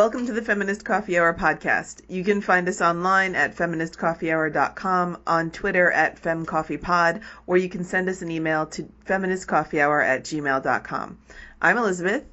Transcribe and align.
Welcome 0.00 0.24
to 0.28 0.32
the 0.32 0.40
Feminist 0.40 0.82
Coffee 0.82 1.18
Hour 1.18 1.34
podcast. 1.34 2.00
You 2.08 2.24
can 2.24 2.40
find 2.40 2.66
us 2.70 2.80
online 2.80 3.34
at 3.34 3.54
feministcoffeehour.com, 3.54 5.18
on 5.26 5.50
Twitter 5.50 5.92
at 5.92 6.22
femcoffeepod, 6.22 7.20
or 7.46 7.58
you 7.58 7.68
can 7.68 7.84
send 7.84 8.08
us 8.08 8.22
an 8.22 8.30
email 8.30 8.64
to 8.68 8.84
feministcoffeehour 9.04 10.02
at 10.02 10.24
gmail.com. 10.24 11.18
I'm 11.60 11.76
Elizabeth. 11.76 12.24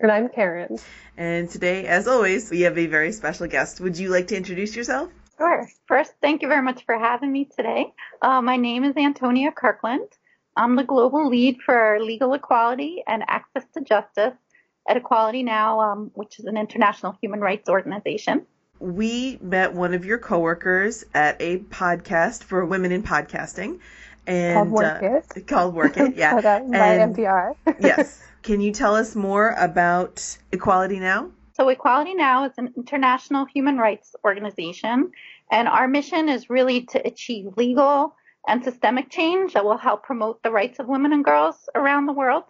And 0.00 0.10
I'm 0.10 0.30
Karen. 0.30 0.78
And 1.18 1.50
today, 1.50 1.84
as 1.84 2.08
always, 2.08 2.50
we 2.50 2.62
have 2.62 2.78
a 2.78 2.86
very 2.86 3.12
special 3.12 3.46
guest. 3.46 3.78
Would 3.82 3.98
you 3.98 4.08
like 4.08 4.28
to 4.28 4.36
introduce 4.38 4.74
yourself? 4.74 5.10
Sure. 5.36 5.68
First, 5.86 6.14
thank 6.22 6.40
you 6.40 6.48
very 6.48 6.62
much 6.62 6.86
for 6.86 6.98
having 6.98 7.30
me 7.30 7.44
today. 7.44 7.92
Uh, 8.22 8.40
my 8.40 8.56
name 8.56 8.84
is 8.84 8.96
Antonia 8.96 9.52
Kirkland. 9.52 10.08
I'm 10.56 10.76
the 10.76 10.84
global 10.84 11.28
lead 11.28 11.58
for 11.60 11.98
legal 12.00 12.32
equality 12.32 13.02
and 13.06 13.22
access 13.28 13.66
to 13.74 13.82
justice 13.82 14.32
at 14.88 14.96
Equality 14.96 15.42
Now, 15.42 15.80
um, 15.80 16.10
which 16.14 16.38
is 16.38 16.46
an 16.46 16.56
international 16.56 17.16
human 17.20 17.40
rights 17.40 17.68
organization. 17.68 18.46
We 18.80 19.38
met 19.40 19.74
one 19.74 19.94
of 19.94 20.04
your 20.04 20.18
coworkers 20.18 21.04
at 21.14 21.36
a 21.40 21.58
podcast 21.58 22.42
for 22.42 22.64
women 22.64 22.90
in 22.90 23.02
podcasting. 23.02 23.78
And, 24.26 24.56
called 24.56 24.70
Work 24.70 25.02
uh, 25.02 25.20
It. 25.36 25.46
Called 25.46 25.74
Work 25.74 25.96
It, 25.96 26.16
yeah. 26.16 26.36
and, 26.36 27.14
NPR. 27.14 27.54
yes. 27.80 28.22
Can 28.42 28.60
you 28.60 28.72
tell 28.72 28.96
us 28.96 29.14
more 29.14 29.54
about 29.56 30.36
Equality 30.50 30.98
Now? 30.98 31.30
So, 31.54 31.68
Equality 31.68 32.14
Now 32.14 32.46
is 32.46 32.52
an 32.56 32.72
international 32.76 33.44
human 33.44 33.78
rights 33.78 34.16
organization, 34.24 35.12
and 35.50 35.68
our 35.68 35.86
mission 35.86 36.28
is 36.28 36.50
really 36.50 36.82
to 36.86 37.06
achieve 37.06 37.56
legal 37.56 38.16
and 38.48 38.64
systemic 38.64 39.10
change 39.10 39.52
that 39.52 39.64
will 39.64 39.76
help 39.76 40.02
promote 40.02 40.42
the 40.42 40.50
rights 40.50 40.80
of 40.80 40.88
women 40.88 41.12
and 41.12 41.24
girls 41.24 41.68
around 41.74 42.06
the 42.06 42.12
world. 42.12 42.44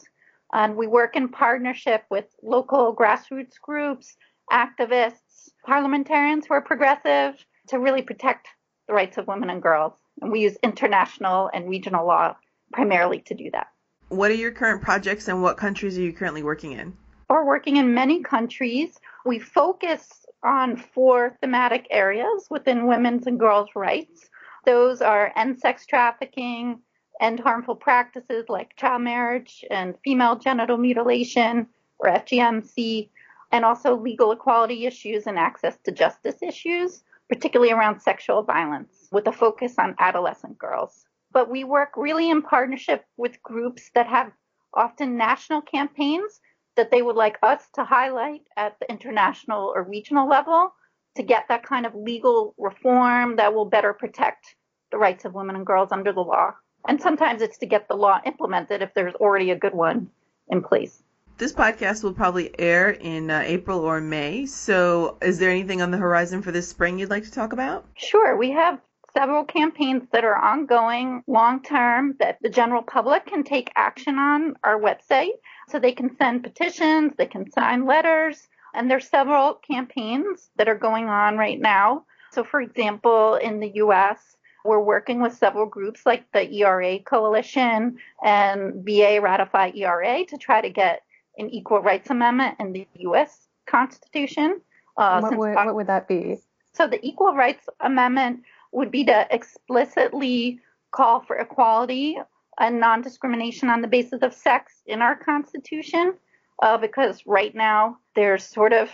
And 0.53 0.77
we 0.77 0.87
work 0.87 1.17
in 1.17 1.29
partnership 1.29 2.05
with 2.11 2.27
local 2.43 2.95
grassroots 2.95 3.59
groups, 3.61 4.17
activists, 4.51 5.49
parliamentarians 5.65 6.47
who 6.47 6.55
are 6.55 6.61
progressive 6.61 7.45
to 7.69 7.79
really 7.79 8.03
protect 8.03 8.49
the 8.87 8.95
rights 8.95 9.17
of 9.17 9.27
women 9.27 9.51
and 9.51 9.63
girls. 9.63 9.95
And 10.21 10.31
we 10.31 10.41
use 10.41 10.57
international 10.63 11.51
and 11.55 11.69
regional 11.69 12.07
law 12.07 12.37
primarily 12.73 13.21
to 13.21 13.35
do 13.35 13.51
that. 13.53 13.69
What 14.09 14.31
are 14.31 14.35
your 14.35 14.51
current 14.51 14.83
projects 14.83 15.29
and 15.29 15.43
what 15.43 15.57
countries 15.57 15.97
are 15.97 16.03
you 16.03 16.13
currently 16.13 16.43
working 16.43 16.73
in? 16.73 16.97
We're 17.31 17.47
working 17.47 17.79
in 17.79 17.95
many 17.95 18.23
countries. 18.23 18.99
We 19.25 19.39
focus 19.39 20.27
on 20.45 20.77
four 20.77 21.35
thematic 21.41 21.87
areas 21.91 22.47
within 22.51 22.87
women's 22.87 23.27
and 23.27 23.41
girls' 23.41 23.71
rights. 23.75 24.29
Those 24.67 25.01
are 25.01 25.33
end 25.35 25.59
sex 25.61 25.87
trafficking, 25.87 26.81
end 27.23 27.41
harmful 27.41 27.77
practices 27.77 28.47
like 28.49 28.77
child 28.77 29.03
marriage 29.03 29.65
and 29.71 29.95
female 30.05 30.37
genital 30.37 30.77
mutilation 30.77 31.69
or 31.99 32.11
FGMC, 32.11 33.09
and 33.53 33.65
also 33.65 33.97
legal 33.97 34.33
equality 34.33 34.87
issues 34.87 35.27
and 35.27 35.39
access 35.39 35.79
to 35.85 35.93
justice 35.93 36.43
issues, 36.43 37.05
particularly 37.29 37.73
around 37.73 38.01
sexual 38.01 38.43
violence, 38.43 39.09
with 39.13 39.27
a 39.29 39.33
focus 39.33 39.75
on 39.79 39.95
adolescent 39.99 40.59
girls. 40.59 41.05
But 41.31 41.49
we 41.49 41.63
work 41.65 41.91
really 41.97 42.29
in 42.29 42.43
partnership 42.43 43.05
with 43.17 43.43
groups 43.43 43.91
that 43.95 44.07
have 44.07 44.33
often 44.75 45.17
national 45.17 45.63
campaigns 45.63 46.41
that 46.77 46.91
they 46.91 47.03
would 47.03 47.17
like 47.17 47.39
us 47.43 47.63
to 47.75 47.85
highlight 47.85 48.43
at 48.57 48.79
the 48.81 48.91
international 48.91 49.73
or 49.75 49.83
regional 49.85 50.29
level 50.29 50.75
to 51.17 51.23
get 51.23 51.45
that 51.49 51.63
kind 51.63 51.85
of 51.85 51.95
legal 51.95 52.55
reform 52.59 53.37
that 53.37 53.55
will 53.55 53.67
better 53.67 53.93
protect 53.93 54.57
the 54.91 54.99
rights 54.99 55.25
of 55.25 55.35
women 55.35 55.57
and 55.57 55.67
girls 55.67 55.93
under 55.93 56.13
the 56.13 56.21
law. 56.21 56.53
And 56.87 57.01
sometimes 57.01 57.43
it's 57.43 57.59
to 57.59 57.67
get 57.67 57.89
the 57.89 57.97
law 57.97 58.21
implemented 58.25 58.83
if 58.83 58.93
there's 58.95 59.15
already 59.15 59.51
a 59.51 59.57
good 59.57 59.75
one 59.75 60.11
in 60.49 60.63
place. 60.63 61.03
This 61.39 61.53
podcast 61.53 62.05
will 62.05 62.13
probably 62.13 62.59
air 62.59 62.91
in 62.91 63.31
uh, 63.31 63.43
April 63.45 63.81
or 63.81 64.01
May. 64.01 64.47
So, 64.47 65.17
is 65.23 65.39
there 65.39 65.51
anything 65.51 65.83
on 65.83 65.91
the 65.91 65.97
horizon 65.97 66.43
for 66.43 66.53
this 66.53 66.69
spring 66.69 66.99
you'd 66.99 67.11
like 67.11 67.25
to 67.25 67.33
talk 67.33 67.53
about? 67.53 67.85
Sure. 67.97 68.37
We 68.37 68.51
have 68.51 68.81
several 69.15 69.45
campaigns 69.45 70.05
that 70.13 70.25
are 70.25 70.37
ongoing 70.37 71.23
long 71.27 71.63
term 71.63 72.17
that 72.21 72.39
the 72.43 72.49
general 72.49 72.83
public 72.83 73.27
can 73.27 73.45
take 73.45 73.73
action 73.75 74.19
on 74.19 74.55
our 74.63 74.79
website. 74.79 75.33
So, 75.69 75.79
they 75.79 75.93
can 75.93 76.17
send 76.17 76.45
petitions, 76.45 77.15
they 77.17 77.27
can 77.27 77.51
sign 77.51 77.87
letters, 77.87 78.49
and 78.75 78.91
there's 78.91 79.09
several 79.09 79.55
campaigns 79.55 80.51
that 80.57 80.69
are 80.69 80.79
going 80.79 81.09
on 81.09 81.39
right 81.39 81.61
now. 81.61 82.05
So, 82.33 82.45
for 82.45 82.61
example, 82.61 83.35
in 83.35 83.61
the 83.61 83.73
US, 83.77 84.37
we're 84.65 84.81
working 84.81 85.21
with 85.21 85.35
several 85.37 85.67
groups 85.67 86.07
like 86.07 86.31
the 86.33 86.51
ERA 86.55 86.99
Coalition 87.01 87.99
and 88.23 88.85
VA 88.85 89.21
Ratify 89.21 89.73
ERA 89.75 90.25
to 90.27 90.37
try 90.37 90.61
to 90.61 90.71
get 90.71 91.03
an 91.39 91.51
equal 91.51 91.81
rights 91.81 92.11
amendment 92.11 92.57
in 92.61 92.73
the 92.73 92.87
U.S. 93.01 93.49
Constitution. 93.67 94.61
Uh, 94.97 95.21
what, 95.21 95.37
would, 95.37 95.55
what 95.55 95.75
would 95.75 95.87
that 95.87 96.07
be? 96.07 96.39
So 96.75 96.87
the 96.87 97.05
equal 97.05 97.35
rights 97.35 97.67
amendment 97.81 98.43
would 98.73 98.91
be 98.91 99.05
to 99.05 99.27
explicitly 99.31 100.61
call 100.91 101.21
for 101.21 101.37
equality 101.37 102.19
and 102.59 102.79
non-discrimination 102.79 103.69
on 103.69 103.81
the 103.81 103.89
basis 103.89 104.23
of 104.23 104.35
sex 104.35 104.73
in 104.87 105.01
our 105.01 105.17
Constitution, 105.17 106.15
uh, 106.63 106.77
because 106.77 107.23
right 107.27 107.55
now 107.55 107.97
there's 108.15 108.45
sort 108.45 108.73
of 108.73 108.91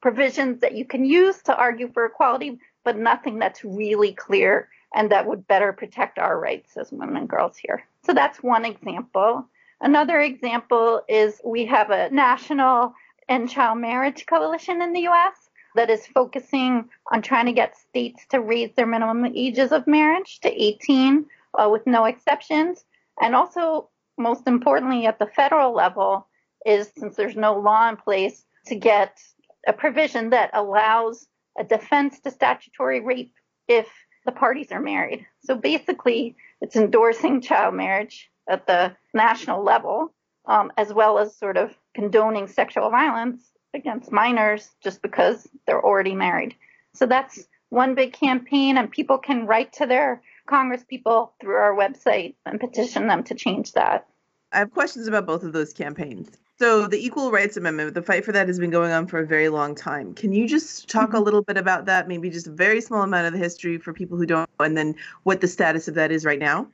provisions 0.00 0.60
that 0.60 0.74
you 0.74 0.84
can 0.84 1.04
use 1.04 1.42
to 1.42 1.56
argue 1.56 1.90
for 1.92 2.06
equality, 2.06 2.58
but 2.84 2.96
nothing 2.96 3.38
that's 3.38 3.64
really 3.64 4.12
clear 4.12 4.68
and 4.94 5.10
that 5.10 5.26
would 5.26 5.46
better 5.46 5.72
protect 5.72 6.18
our 6.18 6.38
rights 6.38 6.76
as 6.76 6.92
women 6.92 7.16
and 7.16 7.28
girls 7.28 7.56
here. 7.56 7.84
So 8.04 8.12
that's 8.12 8.42
one 8.42 8.64
example. 8.64 9.46
Another 9.80 10.20
example 10.20 11.02
is 11.08 11.40
we 11.44 11.66
have 11.66 11.90
a 11.90 12.10
national 12.10 12.94
end 13.28 13.50
child 13.50 13.78
marriage 13.78 14.26
coalition 14.26 14.82
in 14.82 14.92
the 14.92 15.08
US 15.08 15.34
that 15.74 15.90
is 15.90 16.06
focusing 16.06 16.88
on 17.10 17.22
trying 17.22 17.46
to 17.46 17.52
get 17.52 17.76
states 17.76 18.24
to 18.30 18.40
raise 18.40 18.70
their 18.74 18.86
minimum 18.86 19.24
ages 19.34 19.72
of 19.72 19.86
marriage 19.86 20.40
to 20.40 20.62
18 20.62 21.26
uh, 21.54 21.68
with 21.70 21.86
no 21.86 22.04
exceptions. 22.04 22.84
And 23.20 23.34
also, 23.34 23.88
most 24.18 24.46
importantly, 24.46 25.06
at 25.06 25.18
the 25.18 25.26
federal 25.26 25.74
level, 25.74 26.26
is 26.64 26.90
since 26.96 27.16
there's 27.16 27.36
no 27.36 27.58
law 27.58 27.88
in 27.88 27.96
place, 27.96 28.44
to 28.66 28.76
get 28.76 29.18
a 29.66 29.72
provision 29.72 30.30
that 30.30 30.50
allows 30.52 31.26
a 31.58 31.64
defense 31.64 32.20
to 32.20 32.30
statutory 32.30 33.00
rape 33.00 33.34
if 33.66 33.88
the 34.24 34.32
parties 34.32 34.72
are 34.72 34.80
married. 34.80 35.26
So 35.44 35.54
basically, 35.54 36.36
it's 36.60 36.76
endorsing 36.76 37.40
child 37.40 37.74
marriage 37.74 38.30
at 38.48 38.66
the 38.66 38.96
national 39.14 39.64
level, 39.64 40.12
um, 40.46 40.72
as 40.76 40.92
well 40.92 41.18
as 41.18 41.36
sort 41.36 41.56
of 41.56 41.74
condoning 41.94 42.48
sexual 42.48 42.90
violence 42.90 43.42
against 43.74 44.12
minors 44.12 44.68
just 44.82 45.02
because 45.02 45.48
they're 45.66 45.84
already 45.84 46.14
married. 46.14 46.54
So 46.94 47.06
that's 47.06 47.46
one 47.70 47.94
big 47.94 48.12
campaign, 48.12 48.76
and 48.76 48.90
people 48.90 49.18
can 49.18 49.46
write 49.46 49.72
to 49.74 49.86
their 49.86 50.22
congresspeople 50.48 51.30
through 51.40 51.54
our 51.54 51.74
website 51.74 52.34
and 52.44 52.60
petition 52.60 53.06
them 53.06 53.24
to 53.24 53.34
change 53.34 53.72
that. 53.72 54.06
I 54.52 54.58
have 54.58 54.72
questions 54.72 55.08
about 55.08 55.26
both 55.26 55.42
of 55.42 55.52
those 55.52 55.72
campaigns. 55.72 56.28
So 56.58 56.86
the 56.86 57.04
Equal 57.04 57.32
Rights 57.32 57.56
Amendment, 57.56 57.94
the 57.94 58.02
fight 58.02 58.24
for 58.24 58.32
that 58.32 58.46
has 58.46 58.58
been 58.58 58.70
going 58.70 58.92
on 58.92 59.06
for 59.06 59.18
a 59.18 59.26
very 59.26 59.48
long 59.48 59.74
time. 59.74 60.14
Can 60.14 60.32
you 60.32 60.46
just 60.46 60.88
talk 60.88 61.08
mm-hmm. 61.08 61.16
a 61.16 61.20
little 61.20 61.42
bit 61.42 61.56
about 61.56 61.86
that? 61.86 62.08
Maybe 62.08 62.30
just 62.30 62.46
a 62.46 62.52
very 62.52 62.80
small 62.80 63.02
amount 63.02 63.26
of 63.26 63.32
the 63.32 63.38
history 63.38 63.78
for 63.78 63.92
people 63.92 64.16
who 64.16 64.26
don't, 64.26 64.48
and 64.60 64.76
then 64.76 64.94
what 65.24 65.40
the 65.40 65.48
status 65.48 65.88
of 65.88 65.94
that 65.94 66.12
is 66.12 66.24
right 66.24 66.38
now. 66.38 66.68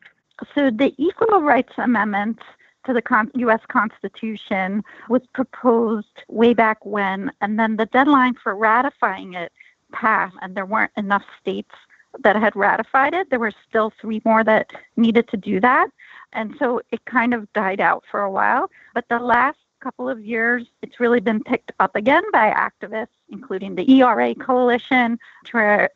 So 0.55 0.71
the 0.71 0.95
Equal 0.99 1.43
Rights 1.43 1.73
Amendment 1.79 2.39
to 2.87 2.93
the 2.93 3.03
Con- 3.03 3.31
U.S. 3.35 3.61
Constitution 3.69 4.83
was 5.09 5.23
proposed 5.33 6.23
way 6.29 6.55
back 6.55 6.85
when, 6.85 7.31
and 7.41 7.59
then 7.59 7.77
the 7.77 7.87
deadline 7.87 8.35
for 8.35 8.55
ratifying 8.55 9.35
it 9.35 9.53
passed, 9.93 10.37
and 10.43 10.57
there 10.57 10.67
weren't 10.67 10.93
enough 10.97 11.25
states 11.41 11.75
that 12.21 12.37
had 12.37 12.55
ratified 12.57 13.15
it. 13.15 13.31
There 13.31 13.39
were 13.39 13.53
still 13.69 13.93
three 14.01 14.21
more 14.25 14.45
that 14.45 14.71
needed 14.97 15.29
to 15.29 15.37
do 15.37 15.61
that. 15.61 15.89
And 16.33 16.55
so 16.59 16.81
it 16.91 17.05
kind 17.05 17.33
of 17.33 17.51
died 17.53 17.81
out 17.81 18.05
for 18.11 18.21
a 18.21 18.31
while. 18.31 18.71
But 18.95 19.07
the 19.09 19.19
last 19.19 19.59
couple 19.81 20.09
of 20.09 20.25
years, 20.25 20.67
it's 20.83 21.01
really 21.01 21.21
been 21.21 21.43
picked 21.43 21.73
up 21.81 21.95
again 21.97 22.23
by 22.33 22.51
activists, 22.51 23.09
including 23.31 23.75
the 23.75 23.91
ERA 24.01 24.35
Coalition, 24.35 25.19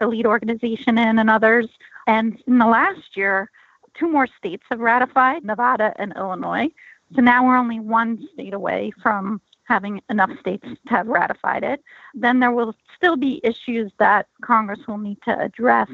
elite 0.01 0.27
organization 0.27 0.99
and 0.99 1.31
others. 1.31 1.69
And 2.07 2.43
in 2.47 2.59
the 2.59 2.67
last 2.67 3.17
year, 3.17 3.51
two 3.95 4.11
more 4.11 4.27
states 4.27 4.65
have 4.71 4.81
ratified, 4.81 5.45
Nevada 5.45 5.93
and 5.97 6.13
Illinois. 6.17 6.69
So 7.15 7.21
now 7.21 7.47
we're 7.47 7.57
only 7.57 7.81
one 7.81 8.27
state 8.33 8.55
away 8.55 8.93
from 9.03 9.41
having 9.65 10.01
enough 10.11 10.31
states 10.41 10.67
to 10.67 10.91
have 10.95 11.07
ratified 11.07 11.63
it. 11.63 11.83
Then 12.15 12.41
there 12.41 12.51
will 12.51 12.75
still 12.97 13.17
be 13.17 13.41
issues 13.45 13.93
that 13.99 14.27
Congress 14.43 14.81
will 14.89 14.99
need 14.99 15.19
to 15.25 15.39
address 15.39 15.89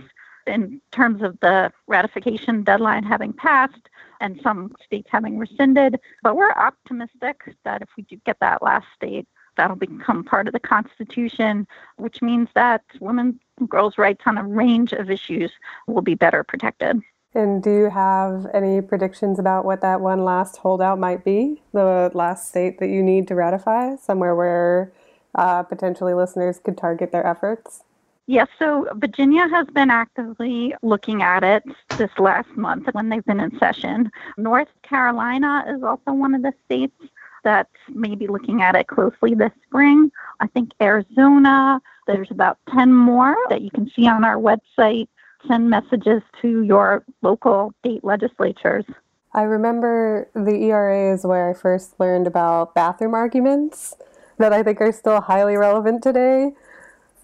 in 0.48 0.80
terms 0.90 1.22
of 1.22 1.38
the 1.40 1.72
ratification 1.86 2.62
deadline 2.62 3.04
having 3.04 3.32
passed 3.32 3.88
and 4.20 4.40
some 4.42 4.74
states 4.84 5.08
having 5.10 5.38
rescinded. 5.38 6.00
But 6.22 6.36
we're 6.36 6.52
optimistic 6.52 7.54
that 7.64 7.82
if 7.82 7.88
we 7.96 8.02
do 8.04 8.16
get 8.26 8.38
that 8.40 8.62
last 8.62 8.86
state, 8.96 9.28
that'll 9.56 9.76
become 9.76 10.24
part 10.24 10.46
of 10.46 10.52
the 10.52 10.60
Constitution, 10.60 11.66
which 11.96 12.22
means 12.22 12.48
that 12.54 12.82
women 13.00 13.38
girls' 13.68 13.98
rights 13.98 14.22
on 14.26 14.38
a 14.38 14.44
range 14.44 14.92
of 14.92 15.10
issues 15.10 15.52
will 15.86 16.02
be 16.02 16.14
better 16.14 16.42
protected. 16.42 17.00
And 17.34 17.62
do 17.62 17.70
you 17.70 17.90
have 17.90 18.46
any 18.54 18.80
predictions 18.80 19.38
about 19.38 19.64
what 19.64 19.82
that 19.82 20.00
one 20.00 20.24
last 20.24 20.56
holdout 20.56 20.98
might 20.98 21.24
be? 21.24 21.62
The 21.72 22.10
last 22.14 22.48
state 22.48 22.78
that 22.78 22.88
you 22.88 23.02
need 23.02 23.28
to 23.28 23.34
ratify? 23.34 23.96
Somewhere 23.96 24.34
where 24.34 24.92
uh, 25.34 25.62
potentially 25.64 26.14
listeners 26.14 26.58
could 26.58 26.78
target 26.78 27.12
their 27.12 27.26
efforts? 27.26 27.84
Yes, 28.30 28.48
so 28.58 28.86
Virginia 28.96 29.48
has 29.48 29.66
been 29.68 29.88
actively 29.88 30.74
looking 30.82 31.22
at 31.22 31.42
it 31.42 31.64
this 31.96 32.10
last 32.18 32.50
month 32.56 32.86
when 32.92 33.08
they've 33.08 33.24
been 33.24 33.40
in 33.40 33.58
session. 33.58 34.10
North 34.36 34.68
Carolina 34.82 35.64
is 35.66 35.82
also 35.82 36.12
one 36.12 36.34
of 36.34 36.42
the 36.42 36.52
states 36.66 36.94
that's 37.42 37.72
maybe 37.88 38.26
looking 38.26 38.60
at 38.60 38.76
it 38.76 38.86
closely 38.86 39.34
this 39.34 39.52
spring. 39.66 40.12
I 40.40 40.46
think 40.46 40.72
Arizona, 40.78 41.80
there's 42.06 42.30
about 42.30 42.58
10 42.74 42.92
more 42.92 43.34
that 43.48 43.62
you 43.62 43.70
can 43.70 43.90
see 43.96 44.06
on 44.06 44.24
our 44.24 44.36
website. 44.36 45.08
Send 45.46 45.70
messages 45.70 46.20
to 46.42 46.62
your 46.64 47.04
local 47.22 47.72
state 47.80 48.04
legislatures. 48.04 48.84
I 49.32 49.44
remember 49.44 50.28
the 50.34 50.64
ERA 50.64 51.14
is 51.14 51.24
where 51.24 51.48
I 51.48 51.54
first 51.54 51.98
learned 51.98 52.26
about 52.26 52.74
bathroom 52.74 53.14
arguments 53.14 53.94
that 54.36 54.52
I 54.52 54.62
think 54.62 54.82
are 54.82 54.92
still 54.92 55.22
highly 55.22 55.56
relevant 55.56 56.02
today. 56.02 56.52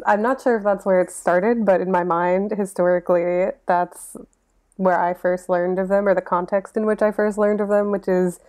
I'm 0.07 0.23
not 0.23 0.41
sure 0.41 0.57
if 0.57 0.65
that's 0.65 0.85
where 0.85 1.01
it 1.01 1.11
started, 1.11 1.65
but 1.65 1.81
in 1.81 1.91
my 1.91 2.05
mind, 2.05 2.53
historically, 2.53 3.53
that's 3.67 4.17
where 4.77 5.01
I 5.01 5.15
first 5.15 5.49
learned 5.49 5.79
of 5.79 5.89
them 5.89 6.09
or 6.09 6.15
the 6.15 6.21
context 6.21 6.77
in 6.77 6.87
which 6.87 7.03
I 7.03 7.13
first 7.13 7.39
learned 7.39 7.61
of 7.61 7.69
them, 7.69 7.91
which 7.91 8.09
is 8.09 8.41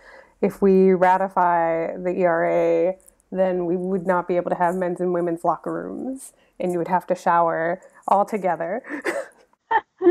if 0.42 0.60
we 0.60 0.92
ratify 0.92 1.96
the 1.96 2.10
ERA, 2.10 2.94
then 3.30 3.66
we 3.66 3.76
would 3.76 4.06
not 4.06 4.28
be 4.28 4.36
able 4.36 4.50
to 4.50 4.56
have 4.56 4.74
men's 4.74 5.00
and 5.00 5.12
women's 5.12 5.44
locker 5.44 5.72
rooms 5.72 6.32
and 6.58 6.72
you 6.72 6.78
would 6.78 6.88
have 6.88 7.06
to 7.06 7.14
shower 7.14 7.80
all 8.08 8.24
together. 8.24 8.82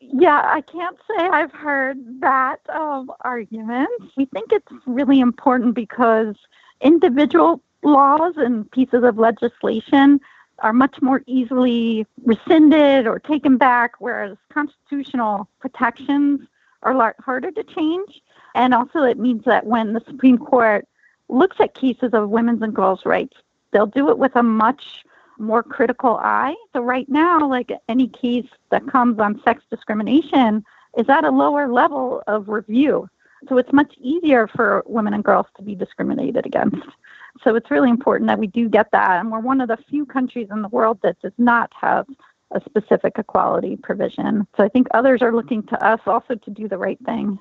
yeah, 0.00 0.42
I 0.44 0.60
can't 0.60 0.96
say 1.08 1.24
I've 1.24 1.52
heard 1.52 1.98
that 2.20 2.60
um, 2.68 3.10
argument. 3.22 3.88
We 4.16 4.26
think 4.26 4.52
it's 4.52 4.72
really 4.86 5.20
important 5.20 5.74
because 5.74 6.36
individual 6.80 7.62
laws 7.82 8.34
and 8.36 8.70
pieces 8.70 9.02
of 9.04 9.18
legislation 9.18 10.20
are 10.60 10.72
much 10.72 11.00
more 11.02 11.22
easily 11.26 12.06
rescinded 12.24 13.06
or 13.06 13.18
taken 13.18 13.56
back, 13.56 13.92
whereas 13.98 14.36
constitutional 14.52 15.48
protections 15.60 16.40
are 16.82 16.94
lot 16.94 17.14
harder 17.20 17.50
to 17.50 17.62
change. 17.64 18.22
And 18.54 18.72
also, 18.72 19.02
it 19.02 19.18
means 19.18 19.44
that 19.44 19.66
when 19.66 19.92
the 19.92 20.02
Supreme 20.06 20.38
Court 20.38 20.86
looks 21.28 21.56
at 21.60 21.74
cases 21.74 22.10
of 22.12 22.30
women's 22.30 22.62
and 22.62 22.74
girls' 22.74 23.04
rights, 23.04 23.36
they'll 23.70 23.86
do 23.86 24.08
it 24.08 24.18
with 24.18 24.34
a 24.36 24.42
much 24.42 25.04
more 25.38 25.62
critical 25.62 26.16
eye. 26.16 26.54
So, 26.72 26.80
right 26.80 27.08
now, 27.08 27.46
like 27.46 27.70
any 27.88 28.08
case 28.08 28.48
that 28.70 28.86
comes 28.86 29.18
on 29.18 29.42
sex 29.44 29.62
discrimination 29.70 30.64
is 30.96 31.08
at 31.08 31.24
a 31.24 31.30
lower 31.30 31.68
level 31.68 32.22
of 32.26 32.48
review. 32.48 33.08
So, 33.48 33.58
it's 33.58 33.72
much 33.72 33.94
easier 33.98 34.48
for 34.48 34.82
women 34.86 35.14
and 35.14 35.24
girls 35.24 35.46
to 35.56 35.62
be 35.62 35.74
discriminated 35.74 36.46
against. 36.46 36.86
So 37.42 37.54
it's 37.54 37.70
really 37.70 37.90
important 37.90 38.28
that 38.28 38.38
we 38.38 38.46
do 38.46 38.68
get 38.68 38.90
that. 38.92 39.20
And 39.20 39.30
we're 39.30 39.40
one 39.40 39.60
of 39.60 39.68
the 39.68 39.78
few 39.88 40.06
countries 40.06 40.48
in 40.50 40.62
the 40.62 40.68
world 40.68 40.98
that 41.02 41.20
does 41.20 41.32
not 41.38 41.70
have 41.80 42.06
a 42.54 42.60
specific 42.64 43.14
equality 43.18 43.76
provision. 43.76 44.46
So 44.56 44.64
I 44.64 44.68
think 44.68 44.86
others 44.94 45.22
are 45.22 45.34
looking 45.34 45.62
to 45.64 45.84
us 45.84 46.00
also 46.06 46.34
to 46.34 46.50
do 46.50 46.68
the 46.68 46.78
right 46.78 46.98
thing. 47.04 47.38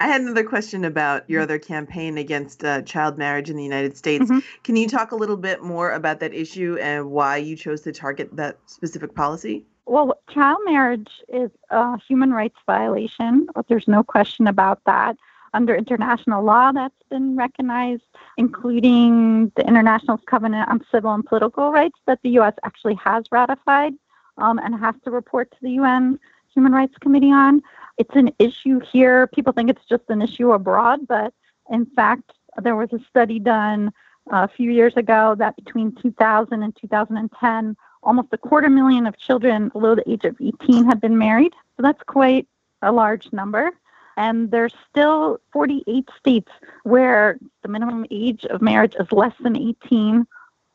I 0.00 0.08
had 0.08 0.22
another 0.22 0.44
question 0.44 0.84
about 0.84 1.28
your 1.28 1.42
other 1.42 1.58
campaign 1.58 2.18
against 2.18 2.64
uh, 2.64 2.82
child 2.82 3.16
marriage 3.18 3.50
in 3.50 3.56
the 3.56 3.62
United 3.62 3.96
States. 3.96 4.24
Mm-hmm. 4.24 4.38
Can 4.62 4.76
you 4.76 4.88
talk 4.88 5.12
a 5.12 5.16
little 5.16 5.36
bit 5.36 5.62
more 5.62 5.92
about 5.92 6.20
that 6.20 6.34
issue 6.34 6.76
and 6.80 7.10
why 7.10 7.36
you 7.36 7.56
chose 7.56 7.82
to 7.82 7.92
target 7.92 8.34
that 8.36 8.58
specific 8.66 9.14
policy? 9.14 9.64
Well, 9.86 10.18
child 10.30 10.58
marriage 10.64 11.10
is 11.28 11.50
a 11.70 11.98
human 11.98 12.32
rights 12.32 12.58
violation. 12.66 13.46
There's 13.68 13.88
no 13.88 14.02
question 14.02 14.46
about 14.46 14.80
that 14.86 15.16
under 15.52 15.74
international 15.74 16.42
law 16.42 16.72
that's 16.72 17.02
been 17.10 17.36
recognized, 17.36 18.02
including 18.36 19.52
the 19.56 19.66
International 19.66 20.18
Covenant 20.18 20.68
on 20.68 20.84
Civil 20.90 21.12
and 21.12 21.24
Political 21.24 21.70
Rights 21.70 21.98
that 22.06 22.18
the 22.22 22.30
U.S. 22.30 22.54
actually 22.64 22.96
has 22.96 23.24
ratified 23.30 23.94
um, 24.38 24.58
and 24.58 24.74
has 24.74 24.94
to 25.04 25.10
report 25.10 25.50
to 25.52 25.56
the 25.62 25.70
UN 25.72 26.18
Human 26.54 26.72
Rights 26.72 26.96
Committee 27.00 27.30
on. 27.30 27.62
It's 27.98 28.14
an 28.16 28.32
issue 28.38 28.80
here. 28.80 29.28
People 29.28 29.52
think 29.52 29.70
it's 29.70 29.84
just 29.88 30.04
an 30.08 30.22
issue 30.22 30.52
abroad, 30.52 31.06
but 31.06 31.32
in 31.70 31.86
fact, 31.86 32.32
there 32.62 32.76
was 32.76 32.92
a 32.92 32.98
study 33.08 33.38
done 33.38 33.92
uh, 34.32 34.44
a 34.44 34.48
few 34.48 34.70
years 34.70 34.96
ago 34.96 35.34
that 35.38 35.56
between 35.56 35.94
2000 35.96 36.62
and 36.62 36.74
2010, 36.80 37.76
almost 38.04 38.28
a 38.32 38.38
quarter 38.38 38.70
million 38.70 39.06
of 39.06 39.16
children 39.16 39.68
below 39.70 39.94
the 39.94 40.08
age 40.10 40.24
of 40.24 40.36
18 40.40 40.84
have 40.86 41.00
been 41.00 41.18
married. 41.18 41.52
So 41.76 41.82
that's 41.82 42.02
quite 42.04 42.46
a 42.82 42.92
large 42.92 43.32
number. 43.32 43.72
And 44.16 44.50
there's 44.50 44.74
still 44.90 45.40
48 45.52 46.08
states 46.18 46.52
where 46.84 47.38
the 47.62 47.68
minimum 47.68 48.06
age 48.10 48.44
of 48.44 48.62
marriage 48.62 48.94
is 48.98 49.10
less 49.10 49.34
than 49.40 49.56
18, 49.56 50.26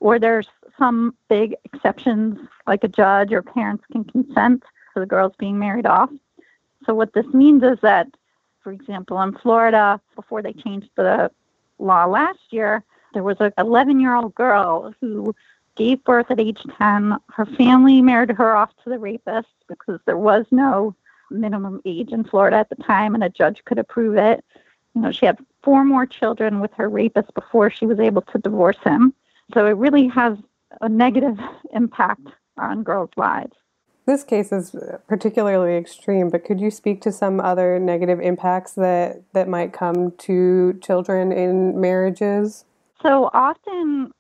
or 0.02 0.20
there's 0.20 0.48
some 0.78 1.16
big 1.30 1.56
exceptions, 1.66 2.40
like 2.68 2.84
a 2.84 2.88
judge 2.88 3.32
or 3.32 3.42
parents 3.42 3.84
can 3.92 4.04
consent 4.04 4.64
to 4.94 5.00
the 5.00 5.06
girls 5.06 5.34
being 5.38 5.58
married 5.58 5.86
off. 5.86 6.10
So, 6.86 6.94
what 6.94 7.14
this 7.14 7.28
means 7.28 7.64
is 7.64 7.78
that, 7.82 8.08
for 8.62 8.72
example, 8.72 9.22
in 9.22 9.34
Florida, 9.38 10.02
before 10.16 10.42
they 10.42 10.54
changed 10.54 10.90
the 10.96 11.32
law 11.78 12.06
last 12.06 12.40
year, 12.52 12.84
there 13.14 13.24
was 13.24 13.38
an 13.40 13.54
11 13.58 14.00
year 14.00 14.16
old 14.16 14.36
girl 14.36 14.94
who 15.00 15.36
gave 15.80 16.04
birth 16.04 16.30
at 16.30 16.40
age 16.40 16.62
10. 16.78 17.16
Her 17.30 17.46
family 17.46 18.02
married 18.02 18.32
her 18.32 18.56
off 18.56 18.70
to 18.84 18.90
the 18.90 19.00
rapist 19.00 19.48
because 19.68 20.00
there 20.06 20.18
was 20.18 20.46
no 20.52 20.94
minimum 21.32 21.82
age 21.86 22.12
in 22.12 22.26
Florida 22.26 22.58
at 22.58 22.70
the 22.70 22.76
time, 22.84 23.16
and 23.16 23.24
a 23.24 23.30
judge 23.30 23.64
could 23.66 23.80
approve 23.80 24.18
it. 24.18 24.44
You 24.94 25.02
know, 25.02 25.12
she 25.12 25.26
had 25.26 25.38
four 25.64 25.86
more 25.86 26.06
children 26.06 26.60
with 26.60 26.72
her 26.74 26.90
rapist 26.90 27.34
before 27.34 27.72
she 27.72 27.86
was 27.86 28.00
able 28.00 28.22
to 28.24 28.38
divorce 28.38 28.78
him. 28.84 29.14
So 29.54 29.66
it 29.66 29.72
really 29.72 30.08
has 30.08 30.38
a 30.82 30.90
negative 30.90 31.40
impact 31.74 32.28
on 32.58 32.84
girls' 32.84 33.12
lives. 33.16 33.56
This 34.06 34.24
case 34.24 34.52
is 34.52 34.76
particularly 35.08 35.78
extreme, 35.78 36.30
but 36.30 36.44
could 36.44 36.60
you 36.60 36.72
speak 36.72 37.00
to 37.02 37.12
some 37.12 37.40
other 37.40 37.80
negative 37.80 38.20
impacts 38.20 38.74
that, 38.74 39.22
that 39.34 39.48
might 39.48 39.72
come 39.72 40.12
to 40.18 40.80
children 40.82 41.32
in 41.32 41.80
marriages? 41.80 42.66
So 43.04 43.30
often 43.34 44.12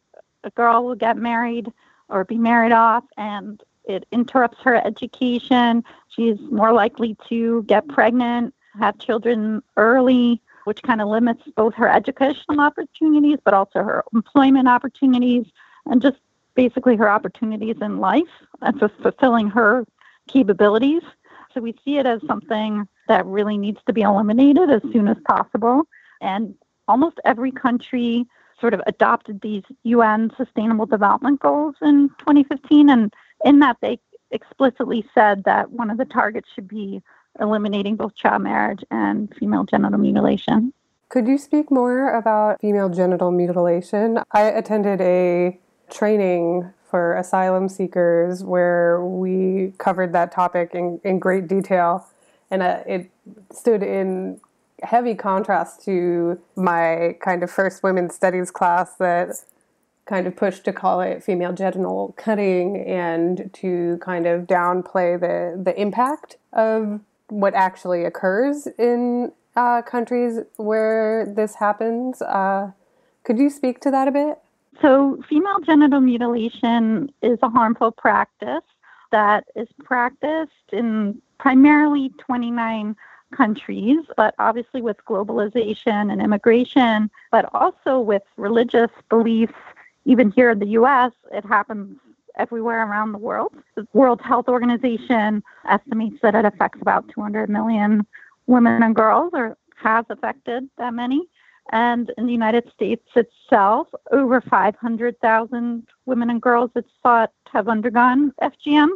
a 0.43 0.49
girl 0.51 0.85
will 0.85 0.95
get 0.95 1.17
married 1.17 1.71
or 2.09 2.25
be 2.25 2.37
married 2.37 2.71
off, 2.71 3.03
and 3.17 3.61
it 3.85 4.05
interrupts 4.11 4.59
her 4.63 4.75
education. 4.75 5.83
She's 6.09 6.39
more 6.51 6.73
likely 6.73 7.15
to 7.27 7.63
get 7.63 7.87
pregnant, 7.87 8.53
have 8.79 8.97
children 8.99 9.61
early, 9.77 10.41
which 10.65 10.83
kind 10.83 11.01
of 11.01 11.07
limits 11.07 11.43
both 11.55 11.73
her 11.75 11.89
educational 11.89 12.61
opportunities, 12.61 13.39
but 13.43 13.53
also 13.53 13.83
her 13.83 14.03
employment 14.13 14.67
opportunities, 14.67 15.45
and 15.85 16.01
just 16.01 16.17
basically 16.55 16.95
her 16.95 17.09
opportunities 17.09 17.77
in 17.81 17.99
life 17.99 18.27
and 18.61 18.77
for 18.79 18.89
fulfilling 19.01 19.47
her 19.49 19.85
capabilities. 20.27 21.01
So 21.53 21.61
we 21.61 21.75
see 21.83 21.97
it 21.97 22.05
as 22.05 22.21
something 22.27 22.87
that 23.07 23.25
really 23.25 23.57
needs 23.57 23.79
to 23.87 23.93
be 23.93 24.01
eliminated 24.01 24.69
as 24.69 24.81
soon 24.91 25.07
as 25.07 25.17
possible. 25.27 25.87
And 26.21 26.53
almost 26.87 27.19
every 27.25 27.51
country 27.51 28.27
sort 28.59 28.73
of 28.73 28.81
adopted 28.87 29.41
these 29.41 29.63
UN 29.83 30.31
Sustainable 30.37 30.85
Development 30.85 31.39
Goals 31.39 31.75
in 31.81 32.09
2015, 32.19 32.89
and 32.89 33.13
in 33.45 33.59
that 33.59 33.77
they 33.81 33.99
explicitly 34.31 35.05
said 35.13 35.43
that 35.45 35.71
one 35.71 35.89
of 35.89 35.97
the 35.97 36.05
targets 36.05 36.49
should 36.53 36.67
be 36.67 37.01
eliminating 37.39 37.95
both 37.95 38.15
child 38.15 38.41
marriage 38.41 38.83
and 38.91 39.33
female 39.35 39.63
genital 39.63 39.99
mutilation. 39.99 40.73
Could 41.09 41.27
you 41.27 41.37
speak 41.37 41.71
more 41.71 42.13
about 42.15 42.61
female 42.61 42.89
genital 42.89 43.31
mutilation? 43.31 44.19
I 44.31 44.43
attended 44.43 45.01
a 45.01 45.59
training 45.89 46.71
for 46.89 47.15
asylum 47.15 47.69
seekers 47.69 48.43
where 48.43 49.03
we 49.03 49.73
covered 49.77 50.13
that 50.13 50.31
topic 50.31 50.71
in, 50.73 50.99
in 51.03 51.19
great 51.19 51.47
detail, 51.47 52.07
and 52.51 52.61
uh, 52.61 52.83
it 52.85 53.09
stood 53.51 53.81
in 53.81 54.39
heavy 54.83 55.15
contrast 55.15 55.83
to 55.85 56.39
my 56.55 57.15
kind 57.21 57.43
of 57.43 57.51
first 57.51 57.83
women's 57.83 58.15
studies 58.15 58.51
class 58.51 58.95
that 58.95 59.35
kind 60.05 60.25
of 60.25 60.35
pushed 60.35 60.65
to 60.65 60.73
call 60.73 61.01
it 61.01 61.23
female 61.23 61.53
genital 61.53 62.13
cutting 62.17 62.77
and 62.77 63.49
to 63.53 63.99
kind 64.01 64.25
of 64.25 64.47
downplay 64.47 65.19
the 65.19 65.61
the 65.61 65.79
impact 65.79 66.37
of 66.53 66.99
what 67.27 67.53
actually 67.53 68.03
occurs 68.05 68.67
in 68.79 69.31
uh, 69.55 69.81
countries 69.81 70.39
where 70.57 71.25
this 71.25 71.55
happens. 71.55 72.21
Uh, 72.21 72.71
could 73.23 73.37
you 73.37 73.49
speak 73.49 73.79
to 73.81 73.91
that 73.91 74.07
a 74.07 74.11
bit? 74.11 74.39
So, 74.81 75.21
female 75.29 75.59
genital 75.65 75.99
mutilation 75.99 77.11
is 77.21 77.37
a 77.43 77.49
harmful 77.49 77.91
practice 77.91 78.63
that 79.11 79.45
is 79.55 79.67
practiced 79.83 80.51
in 80.71 81.21
primarily 81.37 82.13
29 82.19 82.95
countries, 83.35 83.99
but 84.17 84.35
obviously 84.39 84.81
with 84.81 84.97
globalization 85.05 86.11
and 86.11 86.21
immigration, 86.21 87.09
but 87.31 87.49
also 87.53 87.99
with 87.99 88.23
religious 88.37 88.91
beliefs 89.09 89.53
even 90.05 90.31
here 90.31 90.49
in 90.49 90.59
the 90.59 90.69
US, 90.69 91.11
it 91.31 91.45
happens 91.45 91.99
everywhere 92.35 92.87
around 92.87 93.11
the 93.11 93.17
world. 93.17 93.53
The 93.75 93.87
World 93.93 94.21
Health 94.21 94.47
Organization 94.47 95.43
estimates 95.67 96.17
that 96.21 96.35
it 96.35 96.45
affects 96.45 96.81
about 96.81 97.07
200 97.09 97.49
million 97.49 98.05
women 98.47 98.81
and 98.81 98.95
girls, 98.95 99.31
or 99.33 99.57
has 99.75 100.05
affected 100.09 100.69
that 100.77 100.93
many. 100.93 101.27
And 101.71 102.11
in 102.17 102.25
the 102.25 102.31
United 102.31 102.71
States 102.73 103.07
itself, 103.15 103.87
over 104.11 104.41
500,000 104.41 105.87
women 106.05 106.29
and 106.29 106.41
girls 106.41 106.71
it's 106.75 106.89
thought 107.03 107.31
have 107.51 107.67
undergone 107.67 108.33
FGM. 108.41 108.89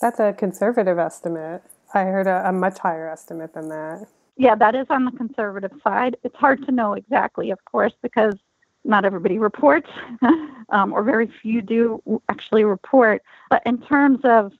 That's 0.00 0.20
a 0.20 0.32
conservative 0.32 0.98
estimate. 0.98 1.62
I 1.94 2.04
heard 2.04 2.26
a, 2.26 2.48
a 2.48 2.52
much 2.52 2.78
higher 2.78 3.08
estimate 3.08 3.54
than 3.54 3.68
that. 3.68 4.08
Yeah, 4.36 4.54
that 4.56 4.74
is 4.74 4.86
on 4.90 5.04
the 5.04 5.12
conservative 5.12 5.72
side. 5.82 6.16
It's 6.24 6.36
hard 6.36 6.64
to 6.66 6.72
know 6.72 6.94
exactly, 6.94 7.50
of 7.50 7.64
course, 7.64 7.92
because 8.02 8.34
not 8.84 9.04
everybody 9.04 9.38
reports, 9.38 9.88
um, 10.68 10.92
or 10.92 11.02
very 11.02 11.26
few 11.26 11.62
do 11.62 12.20
actually 12.28 12.64
report. 12.64 13.22
But 13.48 13.62
in 13.64 13.80
terms 13.80 14.20
of, 14.24 14.52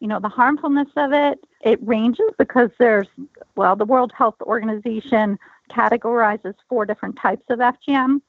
you 0.00 0.08
know, 0.08 0.20
the 0.20 0.28
harmfulness 0.28 0.88
of 0.96 1.12
it, 1.12 1.40
it 1.62 1.78
ranges 1.82 2.30
because 2.38 2.70
there's, 2.78 3.08
well, 3.56 3.76
the 3.76 3.84
World 3.84 4.12
Health 4.16 4.36
Organization 4.42 5.38
categorizes 5.70 6.54
four 6.68 6.86
different 6.86 7.16
types 7.16 7.44
of 7.50 7.58
FGM. 7.58 8.20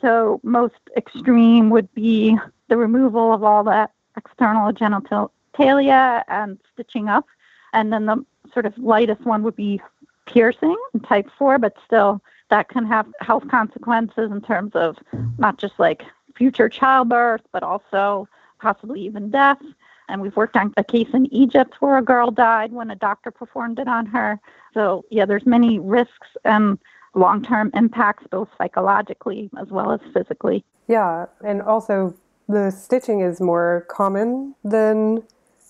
So 0.00 0.40
most 0.42 0.74
extreme 0.96 1.70
would 1.70 1.92
be 1.94 2.36
the 2.68 2.76
removal 2.76 3.32
of 3.32 3.42
all 3.42 3.64
the 3.64 3.88
external 4.16 4.72
genitalia 4.72 6.24
and 6.28 6.58
stitching 6.72 7.08
up. 7.08 7.26
And 7.72 7.92
then 7.92 8.06
the 8.06 8.24
sort 8.52 8.66
of 8.66 8.76
lightest 8.78 9.22
one 9.22 9.42
would 9.42 9.56
be 9.56 9.80
piercing, 10.26 10.76
type 11.06 11.28
4, 11.38 11.58
but 11.58 11.74
still 11.84 12.22
that 12.50 12.68
can 12.68 12.84
have 12.84 13.06
health 13.20 13.48
consequences 13.48 14.30
in 14.30 14.40
terms 14.42 14.72
of 14.74 14.96
not 15.38 15.56
just 15.58 15.78
like 15.78 16.04
future 16.36 16.68
childbirth, 16.68 17.42
but 17.52 17.62
also 17.62 18.28
possibly 18.60 19.00
even 19.00 19.30
death. 19.30 19.62
And 20.08 20.20
we've 20.20 20.36
worked 20.36 20.56
on 20.56 20.72
a 20.76 20.84
case 20.84 21.08
in 21.14 21.32
Egypt 21.32 21.76
where 21.80 21.96
a 21.96 22.02
girl 22.02 22.30
died 22.30 22.72
when 22.72 22.90
a 22.90 22.96
doctor 22.96 23.30
performed 23.30 23.78
it 23.78 23.88
on 23.88 24.04
her. 24.06 24.38
So 24.74 25.04
yeah, 25.10 25.24
there's 25.24 25.46
many 25.46 25.78
risks 25.78 26.28
and 26.44 26.78
long-term 27.14 27.70
impacts, 27.74 28.26
both 28.30 28.48
psychologically 28.58 29.50
as 29.58 29.68
well 29.68 29.92
as 29.92 30.00
physically. 30.12 30.64
Yeah, 30.88 31.26
and 31.44 31.62
also 31.62 32.14
the 32.48 32.70
stitching 32.70 33.20
is 33.20 33.40
more 33.40 33.86
common 33.88 34.54
than 34.64 35.22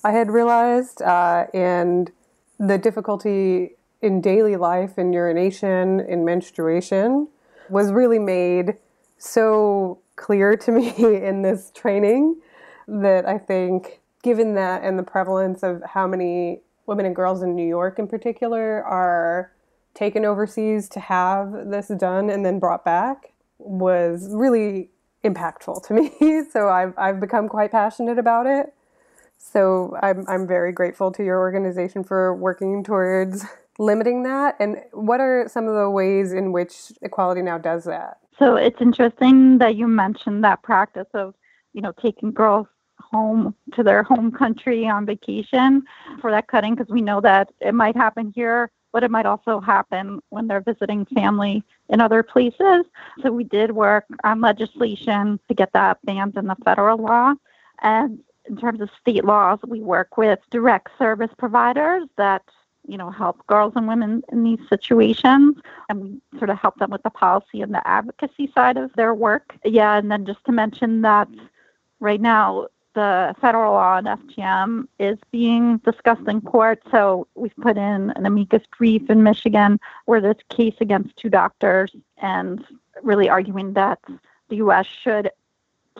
I 0.04 0.12
had 0.12 0.30
realized, 0.30 1.00
uh, 1.02 1.46
and 1.54 2.10
the 2.58 2.78
difficulty 2.78 3.76
in 4.00 4.20
daily 4.20 4.56
life, 4.56 4.98
in 4.98 5.12
urination, 5.12 6.00
in 6.00 6.24
menstruation, 6.24 7.28
was 7.68 7.92
really 7.92 8.18
made 8.18 8.76
so 9.18 10.00
clear 10.16 10.56
to 10.56 10.72
me 10.72 10.92
in 10.98 11.42
this 11.42 11.70
training 11.74 12.40
that 12.88 13.26
I 13.26 13.38
think, 13.38 14.00
given 14.22 14.54
that 14.56 14.82
and 14.82 14.98
the 14.98 15.04
prevalence 15.04 15.62
of 15.62 15.82
how 15.84 16.06
many 16.06 16.60
women 16.86 17.06
and 17.06 17.14
girls 17.14 17.42
in 17.42 17.54
New 17.54 17.66
York 17.66 17.98
in 17.98 18.08
particular 18.08 18.82
are 18.84 19.52
taken 19.94 20.24
overseas 20.24 20.88
to 20.88 21.00
have 21.00 21.52
this 21.70 21.88
done 21.88 22.28
and 22.28 22.44
then 22.44 22.58
brought 22.58 22.84
back, 22.84 23.32
was 23.58 24.28
really 24.32 24.90
impactful 25.24 25.86
to 25.86 25.94
me. 25.94 26.42
so 26.50 26.68
I've, 26.68 26.94
I've 26.98 27.20
become 27.20 27.48
quite 27.48 27.70
passionate 27.70 28.18
about 28.18 28.46
it. 28.46 28.74
So 29.44 29.96
I'm, 30.00 30.24
I'm 30.28 30.46
very 30.46 30.72
grateful 30.72 31.10
to 31.12 31.24
your 31.24 31.40
organization 31.40 32.04
for 32.04 32.34
working 32.34 32.84
towards 32.84 33.44
limiting 33.78 34.22
that? 34.22 34.56
And 34.60 34.80
what 34.92 35.20
are 35.20 35.48
some 35.48 35.66
of 35.66 35.74
the 35.74 35.90
ways 35.90 36.32
in 36.32 36.52
which 36.52 36.92
Equality 37.02 37.42
Now 37.42 37.58
does 37.58 37.84
that? 37.84 38.18
So 38.38 38.56
it's 38.56 38.80
interesting 38.80 39.58
that 39.58 39.74
you 39.74 39.88
mentioned 39.88 40.44
that 40.44 40.62
practice 40.62 41.08
of, 41.14 41.34
you 41.72 41.82
know, 41.82 41.92
taking 42.00 42.32
girls 42.32 42.66
home 42.98 43.54
to 43.74 43.82
their 43.82 44.02
home 44.02 44.30
country 44.30 44.86
on 44.86 45.04
vacation 45.06 45.82
for 46.20 46.30
that 46.30 46.46
cutting 46.46 46.74
because 46.74 46.90
we 46.90 47.02
know 47.02 47.20
that 47.20 47.50
it 47.60 47.74
might 47.74 47.96
happen 47.96 48.32
here, 48.34 48.70
but 48.92 49.02
it 49.02 49.10
might 49.10 49.26
also 49.26 49.60
happen 49.60 50.20
when 50.30 50.46
they're 50.46 50.60
visiting 50.60 51.04
family 51.06 51.64
in 51.88 52.00
other 52.00 52.22
places. 52.22 52.84
So 53.22 53.32
we 53.32 53.44
did 53.44 53.72
work 53.72 54.04
on 54.22 54.40
legislation 54.40 55.40
to 55.48 55.54
get 55.54 55.72
that 55.72 55.98
banned 56.04 56.36
in 56.36 56.46
the 56.46 56.56
federal 56.64 56.98
law. 56.98 57.34
And 57.82 58.20
in 58.48 58.56
terms 58.56 58.80
of 58.80 58.90
state 59.00 59.24
laws, 59.24 59.58
we 59.66 59.80
work 59.80 60.16
with 60.16 60.38
direct 60.50 60.88
service 60.98 61.30
providers 61.38 62.08
that 62.16 62.42
you 62.86 62.98
know, 62.98 63.10
help 63.10 63.46
girls 63.46 63.72
and 63.76 63.86
women 63.86 64.22
in 64.32 64.42
these 64.42 64.58
situations. 64.68 65.56
And 65.88 66.00
we 66.00 66.38
sort 66.38 66.50
of 66.50 66.58
help 66.58 66.76
them 66.78 66.90
with 66.90 67.02
the 67.02 67.10
policy 67.10 67.62
and 67.62 67.72
the 67.72 67.86
advocacy 67.86 68.50
side 68.54 68.76
of 68.76 68.92
their 68.94 69.14
work. 69.14 69.56
Yeah, 69.64 69.96
and 69.96 70.10
then 70.10 70.26
just 70.26 70.44
to 70.46 70.52
mention 70.52 71.02
that 71.02 71.28
right 72.00 72.20
now, 72.20 72.68
the 72.94 73.34
federal 73.40 73.72
law 73.72 73.96
on 73.96 74.04
FGM 74.04 74.86
is 74.98 75.18
being 75.30 75.78
discussed 75.78 76.28
in 76.28 76.42
court. 76.42 76.82
So 76.90 77.26
we've 77.34 77.56
put 77.56 77.78
in 77.78 78.10
an 78.10 78.26
amicus 78.26 78.62
brief 78.76 79.08
in 79.08 79.22
Michigan 79.22 79.80
where 80.04 80.24
a 80.24 80.34
case 80.50 80.74
against 80.80 81.16
two 81.16 81.30
doctors 81.30 81.94
and 82.18 82.62
really 83.02 83.30
arguing 83.30 83.72
that 83.74 83.98
the 84.50 84.56
U.S. 84.56 84.86
should 84.86 85.30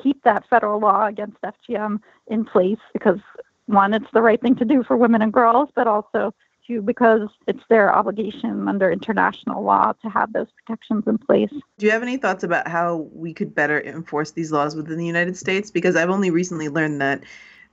keep 0.03 0.23
that 0.25 0.45
federal 0.49 0.81
law 0.81 1.07
against 1.07 1.37
FGM 1.43 2.01
in 2.29 2.45
place 2.45 2.79
because 2.93 3.19
one, 3.67 3.95
it's 3.95 4.11
the 4.13 4.23
right 4.23 4.41
thing 4.41 4.57
to 4.57 4.65
do 4.65 4.83
for 4.83 4.97
women 4.97 5.23
and 5.23 5.33
girls, 5.33 5.69
but 5.75 5.87
also 5.87 6.35
to 6.67 6.83
because 6.83 7.29
it's 7.47 7.63
their 7.69 7.95
obligation 7.95 8.69
under 8.69 8.91
international 8.91 9.63
law 9.63 9.93
to 10.03 10.09
have 10.09 10.33
those 10.33 10.47
protections 10.57 11.05
in 11.07 11.19
place. 11.19 11.51
Do 11.79 11.87
you 11.87 11.93
have 11.93 12.03
any 12.03 12.17
thoughts 12.17 12.45
about 12.45 12.69
how 12.69 13.09
we 13.13 13.35
could 13.35 13.55
better 13.55 13.81
enforce 13.81 14.33
these 14.33 14.53
laws 14.53 14.77
within 14.77 14.99
the 14.99 15.07
United 15.07 15.37
States? 15.37 15.71
Because 15.71 15.97
I've 15.97 16.11
only 16.11 16.31
recently 16.31 16.69
learned 16.69 17.01
that 17.01 17.23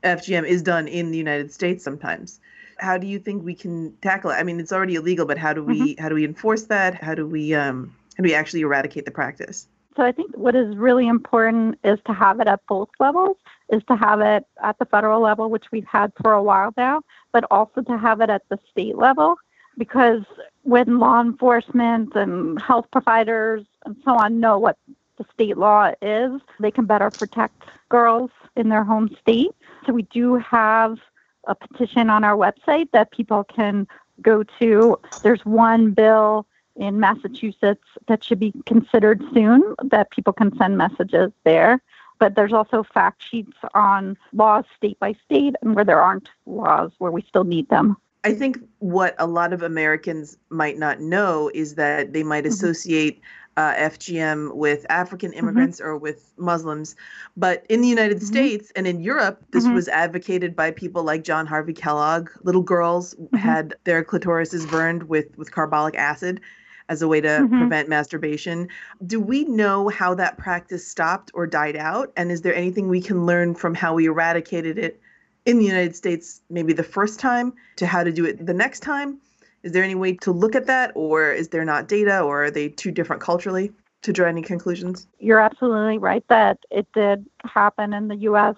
FGM 0.03 0.47
is 0.47 0.61
done 0.63 0.87
in 0.87 1.11
the 1.11 1.17
United 1.17 1.51
States 1.51 1.83
sometimes. 1.83 2.39
How 2.79 2.97
do 2.97 3.07
you 3.07 3.19
think 3.19 3.43
we 3.43 3.53
can 3.53 3.93
tackle 4.01 4.31
it? 4.31 4.35
I 4.35 4.43
mean, 4.43 4.59
it's 4.59 4.71
already 4.71 4.95
illegal, 4.95 5.25
but 5.25 5.37
how 5.37 5.53
do 5.53 5.63
we 5.63 5.95
mm-hmm. 5.95 6.01
how 6.01 6.09
do 6.09 6.15
we 6.15 6.23
enforce 6.23 6.63
that? 6.65 6.95
How 6.95 7.13
do 7.13 7.27
we 7.27 7.53
um, 7.53 7.93
how 8.17 8.23
do 8.23 8.29
we 8.29 8.33
actually 8.33 8.61
eradicate 8.61 9.05
the 9.05 9.11
practice? 9.11 9.67
So 9.99 10.05
I 10.05 10.13
think 10.13 10.33
what 10.37 10.55
is 10.55 10.77
really 10.77 11.09
important 11.09 11.77
is 11.83 11.99
to 12.07 12.13
have 12.13 12.39
it 12.39 12.47
at 12.47 12.65
both 12.69 12.87
levels, 13.01 13.35
is 13.67 13.83
to 13.89 13.97
have 13.97 14.21
it 14.21 14.45
at 14.63 14.79
the 14.79 14.85
federal 14.85 15.19
level, 15.19 15.49
which 15.49 15.65
we've 15.73 15.83
had 15.85 16.13
for 16.21 16.31
a 16.31 16.41
while 16.41 16.73
now, 16.77 17.01
but 17.33 17.43
also 17.51 17.81
to 17.81 17.97
have 17.97 18.21
it 18.21 18.29
at 18.29 18.43
the 18.47 18.57
state 18.71 18.97
level. 18.97 19.35
Because 19.77 20.23
when 20.63 20.99
law 20.99 21.19
enforcement 21.19 22.15
and 22.15 22.61
health 22.61 22.85
providers 22.93 23.65
and 23.85 23.97
so 24.05 24.11
on 24.11 24.39
know 24.39 24.57
what 24.57 24.77
the 25.17 25.25
state 25.33 25.57
law 25.57 25.91
is, 26.01 26.39
they 26.61 26.71
can 26.71 26.85
better 26.85 27.11
protect 27.11 27.61
girls 27.89 28.31
in 28.55 28.69
their 28.69 28.85
home 28.85 29.13
state. 29.19 29.51
So 29.85 29.91
we 29.91 30.03
do 30.03 30.35
have 30.35 30.97
a 31.45 31.55
petition 31.55 32.09
on 32.09 32.23
our 32.23 32.37
website 32.37 32.89
that 32.93 33.11
people 33.11 33.43
can 33.43 33.85
go 34.21 34.43
to. 34.61 34.97
There's 35.23 35.45
one 35.45 35.91
bill 35.91 36.45
in 36.79 36.99
Massachusetts 36.99 37.83
that 38.07 38.23
should 38.23 38.39
be 38.39 38.53
considered 38.65 39.21
soon 39.33 39.75
that 39.83 40.09
people 40.11 40.33
can 40.33 40.55
send 40.57 40.77
messages 40.77 41.31
there. 41.43 41.81
But 42.19 42.35
there's 42.35 42.53
also 42.53 42.83
fact 42.83 43.23
sheets 43.23 43.57
on 43.73 44.17
laws 44.33 44.65
state 44.75 44.99
by 44.99 45.15
state 45.25 45.55
and 45.61 45.75
where 45.75 45.85
there 45.85 46.01
aren't 46.01 46.29
laws 46.45 46.91
where 46.97 47.11
we 47.11 47.21
still 47.21 47.45
need 47.45 47.69
them. 47.69 47.95
I 48.25 48.33
think 48.33 48.59
what 48.79 49.15
a 49.17 49.27
lot 49.27 49.53
of 49.53 49.61
Americans 49.61 50.37
might 50.49 50.77
not 50.77 50.99
know 50.99 51.49
is 51.53 51.75
that 51.75 52.11
they 52.11 52.23
might 52.23 52.43
mm-hmm. 52.43 52.53
associate 52.53 53.21
uh, 53.55 53.73
FGM 53.75 54.55
with 54.55 54.85
African 54.89 55.31
mm-hmm. 55.31 55.39
immigrants 55.39 55.79
mm-hmm. 55.79 55.89
or 55.89 55.97
with 55.97 56.31
Muslims. 56.37 56.95
But 57.37 57.65
in 57.69 57.81
the 57.81 57.87
United 57.87 58.17
mm-hmm. 58.17 58.25
States 58.25 58.71
and 58.75 58.87
in 58.87 58.99
Europe, 58.99 59.43
this 59.51 59.65
mm-hmm. 59.65 59.75
was 59.75 59.87
advocated 59.87 60.55
by 60.55 60.71
people 60.71 61.03
like 61.03 61.23
John 61.23 61.45
Harvey 61.47 61.73
Kellogg. 61.73 62.29
Little 62.43 62.61
girls 62.61 63.15
mm-hmm. 63.15 63.37
had 63.37 63.75
their 63.85 64.03
clitorises 64.03 64.69
burned 64.69 65.03
with, 65.03 65.37
with 65.37 65.51
carbolic 65.51 65.95
acid 65.95 66.41
as 66.89 67.01
a 67.01 67.07
way 67.07 67.21
to 67.21 67.27
mm-hmm. 67.27 67.59
prevent 67.59 67.87
masturbation. 67.87 68.67
Do 69.05 69.21
we 69.21 69.45
know 69.45 69.87
how 69.87 70.15
that 70.15 70.37
practice 70.37 70.85
stopped 70.85 71.31
or 71.33 71.47
died 71.47 71.77
out? 71.77 72.11
And 72.17 72.31
is 72.31 72.41
there 72.41 72.55
anything 72.55 72.89
we 72.89 72.99
can 72.99 73.25
learn 73.25 73.55
from 73.55 73.75
how 73.75 73.93
we 73.93 74.07
eradicated 74.07 74.77
it 74.77 74.99
in 75.45 75.59
the 75.59 75.65
United 75.65 75.95
States, 75.95 76.41
maybe 76.49 76.73
the 76.73 76.83
first 76.83 77.19
time, 77.19 77.53
to 77.77 77.87
how 77.87 78.03
to 78.03 78.11
do 78.11 78.25
it 78.25 78.45
the 78.45 78.53
next 78.53 78.81
time? 78.81 79.19
Is 79.63 79.71
there 79.71 79.83
any 79.83 79.95
way 79.95 80.13
to 80.15 80.31
look 80.31 80.55
at 80.55 80.65
that, 80.67 80.91
or 80.95 81.31
is 81.31 81.49
there 81.49 81.65
not 81.65 81.87
data, 81.87 82.21
or 82.21 82.45
are 82.45 82.51
they 82.51 82.69
too 82.69 82.91
different 82.91 83.21
culturally 83.21 83.71
to 84.01 84.13
draw 84.13 84.27
any 84.27 84.41
conclusions? 84.41 85.07
You're 85.19 85.39
absolutely 85.39 85.97
right 85.97 86.23
that 86.29 86.59
it 86.71 86.87
did 86.93 87.25
happen 87.43 87.93
in 87.93 88.07
the 88.07 88.15
U.S. 88.17 88.55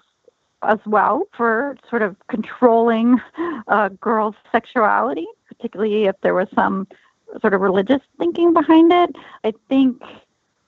as 0.62 0.78
well 0.86 1.24
for 1.36 1.76
sort 1.90 2.04
of 2.04 2.16
controlling 2.30 3.20
uh, 3.68 3.90
girls' 4.00 4.36
sexuality, 4.52 5.26
particularly 5.48 6.06
if 6.06 6.16
there 6.22 6.36
was 6.36 6.48
some 6.54 6.88
sort 7.40 7.54
of 7.54 7.62
religious 7.62 8.02
thinking 8.18 8.54
behind 8.54 8.92
it. 8.92 9.16
I 9.44 9.54
think 9.70 10.02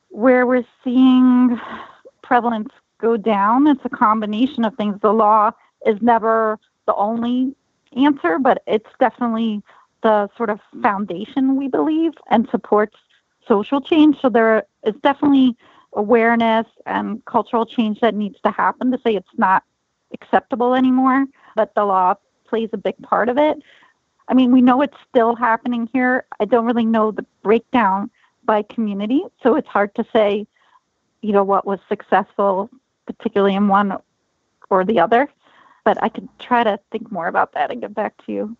where 0.09 0.45
we're 0.45 0.65
seeing 0.83 1.59
prevalence 2.21 2.69
go 2.99 3.17
down, 3.17 3.67
it's 3.67 3.83
a 3.83 3.89
combination 3.89 4.63
of 4.63 4.75
things. 4.75 4.99
The 5.01 5.11
law 5.11 5.51
is 5.85 6.01
never 6.01 6.59
the 6.85 6.95
only 6.95 7.55
answer, 7.95 8.39
but 8.39 8.63
it's 8.65 8.89
definitely 8.99 9.61
the 10.03 10.29
sort 10.37 10.49
of 10.49 10.59
foundation 10.81 11.55
we 11.55 11.67
believe 11.67 12.13
and 12.29 12.47
supports 12.49 12.97
social 13.47 13.81
change. 13.81 14.19
So 14.21 14.29
there 14.29 14.63
is 14.85 14.95
definitely 15.01 15.55
awareness 15.93 16.65
and 16.85 17.23
cultural 17.25 17.65
change 17.65 17.99
that 17.99 18.15
needs 18.15 18.39
to 18.43 18.51
happen 18.51 18.91
to 18.91 18.99
say 19.05 19.15
it's 19.15 19.27
not 19.37 19.63
acceptable 20.13 20.75
anymore, 20.75 21.25
but 21.55 21.73
the 21.75 21.85
law 21.85 22.15
plays 22.45 22.69
a 22.73 22.77
big 22.77 22.97
part 23.01 23.29
of 23.29 23.37
it. 23.37 23.57
I 24.27 24.33
mean, 24.33 24.51
we 24.51 24.61
know 24.61 24.81
it's 24.81 24.97
still 25.09 25.35
happening 25.35 25.89
here. 25.91 26.25
I 26.39 26.45
don't 26.45 26.65
really 26.65 26.85
know 26.85 27.11
the 27.11 27.25
breakdown 27.41 28.09
by 28.45 28.63
community. 28.63 29.23
So 29.41 29.55
it's 29.55 29.67
hard 29.67 29.93
to 29.95 30.05
say, 30.13 30.47
you 31.21 31.31
know, 31.31 31.43
what 31.43 31.65
was 31.65 31.79
successful, 31.89 32.69
particularly 33.05 33.55
in 33.55 33.67
one 33.67 33.97
or 34.69 34.85
the 34.85 34.99
other. 34.99 35.29
But 35.85 36.01
I 36.01 36.09
could 36.09 36.29
try 36.39 36.63
to 36.63 36.79
think 36.91 37.11
more 37.11 37.27
about 37.27 37.53
that 37.53 37.71
and 37.71 37.81
get 37.81 37.93
back 37.93 38.13
to 38.25 38.31
you. 38.31 38.57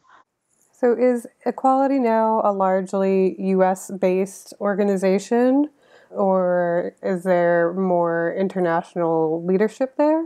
So, 0.72 0.94
is 0.98 1.26
Equality 1.46 1.98
Now 2.00 2.42
a 2.44 2.52
largely 2.52 3.40
US 3.40 3.90
based 3.90 4.54
organization, 4.60 5.70
or 6.10 6.96
is 7.02 7.24
there 7.24 7.72
more 7.74 8.36
international 8.38 9.46
leadership 9.46 9.96
there? 9.96 10.26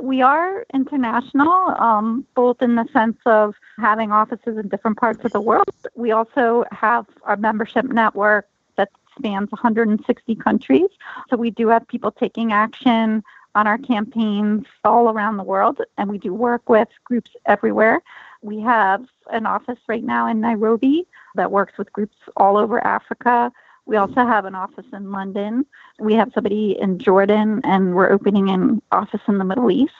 We 0.00 0.22
are 0.22 0.64
international, 0.72 1.74
um, 1.78 2.26
both 2.34 2.62
in 2.62 2.76
the 2.76 2.86
sense 2.92 3.18
of 3.26 3.54
having 3.78 4.10
offices 4.10 4.56
in 4.56 4.68
different 4.68 4.96
parts 4.96 5.24
of 5.24 5.32
the 5.32 5.40
world. 5.40 5.68
We 5.94 6.12
also 6.12 6.64
have 6.72 7.06
our 7.24 7.36
membership 7.36 7.84
network 7.86 8.48
that 8.76 8.90
spans 9.18 9.50
160 9.50 10.34
countries. 10.36 10.88
So 11.28 11.36
we 11.36 11.50
do 11.50 11.68
have 11.68 11.86
people 11.88 12.10
taking 12.10 12.52
action 12.52 13.22
on 13.54 13.66
our 13.66 13.78
campaigns 13.78 14.66
all 14.84 15.10
around 15.10 15.36
the 15.36 15.42
world, 15.42 15.80
and 15.98 16.08
we 16.08 16.18
do 16.18 16.32
work 16.32 16.68
with 16.68 16.88
groups 17.04 17.30
everywhere. 17.44 18.02
We 18.40 18.60
have 18.60 19.04
an 19.30 19.46
office 19.46 19.78
right 19.88 20.02
now 20.02 20.26
in 20.26 20.40
Nairobi 20.40 21.06
that 21.34 21.50
works 21.50 21.76
with 21.76 21.92
groups 21.92 22.16
all 22.36 22.56
over 22.56 22.84
Africa. 22.84 23.52
We 23.86 23.96
also 23.96 24.24
have 24.26 24.44
an 24.44 24.54
office 24.54 24.86
in 24.92 25.10
London. 25.10 25.66
We 25.98 26.14
have 26.14 26.30
somebody 26.32 26.78
in 26.80 26.98
Jordan, 26.98 27.60
and 27.64 27.94
we're 27.94 28.10
opening 28.10 28.48
an 28.50 28.80
office 28.92 29.20
in 29.26 29.38
the 29.38 29.44
Middle 29.44 29.70
East. 29.70 29.92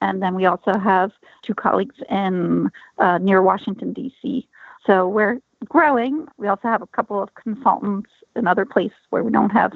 And 0.00 0.22
then 0.22 0.34
we 0.34 0.46
also 0.46 0.78
have 0.78 1.12
two 1.42 1.54
colleagues 1.54 1.96
in 2.10 2.70
uh, 2.98 3.18
near 3.18 3.42
Washington 3.42 3.92
D.C. 3.92 4.46
So 4.86 5.08
we're 5.08 5.40
growing. 5.68 6.26
We 6.36 6.48
also 6.48 6.68
have 6.68 6.82
a 6.82 6.86
couple 6.86 7.22
of 7.22 7.34
consultants 7.34 8.10
in 8.36 8.46
other 8.46 8.64
places 8.64 8.98
where 9.10 9.22
we 9.22 9.32
don't 9.32 9.50
have 9.50 9.72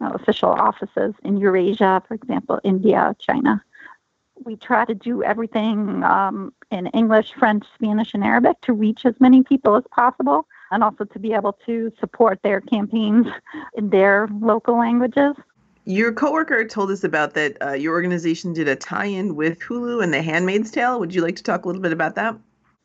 uh, 0.00 0.10
official 0.14 0.50
offices 0.50 1.14
in 1.22 1.36
Eurasia, 1.36 2.02
for 2.06 2.14
example, 2.14 2.60
India, 2.64 3.14
China. 3.18 3.62
We 4.44 4.56
try 4.56 4.84
to 4.84 4.94
do 4.94 5.22
everything 5.22 6.02
um, 6.02 6.52
in 6.70 6.88
English, 6.88 7.32
French, 7.38 7.64
Spanish, 7.74 8.12
and 8.12 8.24
Arabic 8.24 8.60
to 8.62 8.72
reach 8.72 9.06
as 9.06 9.14
many 9.20 9.42
people 9.42 9.76
as 9.76 9.84
possible 9.90 10.46
and 10.72 10.82
also 10.82 11.04
to 11.04 11.18
be 11.18 11.32
able 11.32 11.52
to 11.66 11.92
support 12.00 12.40
their 12.42 12.60
campaigns 12.60 13.26
in 13.76 13.90
their 13.90 14.28
local 14.40 14.76
languages. 14.76 15.36
Your 15.84 16.12
coworker 16.12 16.64
told 16.64 16.90
us 16.90 17.04
about 17.04 17.34
that 17.34 17.56
uh, 17.60 17.72
your 17.72 17.92
organization 17.92 18.52
did 18.52 18.68
a 18.68 18.76
tie-in 18.76 19.36
with 19.36 19.58
Hulu 19.60 20.02
and 20.02 20.12
The 20.12 20.22
Handmaid's 20.22 20.70
Tale. 20.70 20.98
Would 20.98 21.14
you 21.14 21.22
like 21.22 21.36
to 21.36 21.42
talk 21.42 21.64
a 21.64 21.68
little 21.68 21.82
bit 21.82 21.92
about 21.92 22.14
that? 22.14 22.36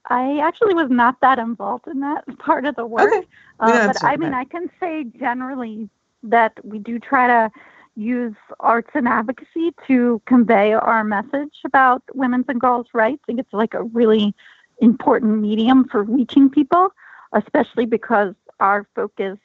I 0.10 0.40
actually 0.40 0.74
was 0.74 0.90
not 0.90 1.20
that 1.22 1.40
involved 1.40 1.88
in 1.88 2.00
that 2.02 2.26
part 2.40 2.66
of 2.66 2.76
the 2.76 2.86
work, 2.86 3.12
okay. 3.14 3.28
uh, 3.60 3.88
but 3.88 4.04
I 4.04 4.18
mean, 4.18 4.32
that. 4.32 4.38
I 4.38 4.46
can 4.46 4.70
say 4.80 5.06
generally 5.18 5.90
that 6.24 6.54
we 6.64 6.80
do 6.80 7.00
try 7.00 7.28
to 7.28 7.52
use 7.96 8.36
arts 8.60 8.92
and 8.94 9.08
advocacy 9.08 9.74
to 9.88 10.22
convey 10.26 10.74
our 10.74 11.04
message 11.04 11.54
about 11.66 12.04
women's 12.14 12.46
and 12.48 12.60
girls' 12.60 12.88
rights. 12.94 13.22
I 13.24 13.28
think 13.28 13.40
it's 13.40 13.54
like 13.54 13.74
a 13.74 13.84
really 13.84 14.36
important 14.80 15.40
medium 15.40 15.88
for 15.88 16.04
reaching 16.04 16.50
people 16.50 16.92
especially 17.34 17.86
because 17.86 18.34
our 18.60 18.88
focus 18.96 19.38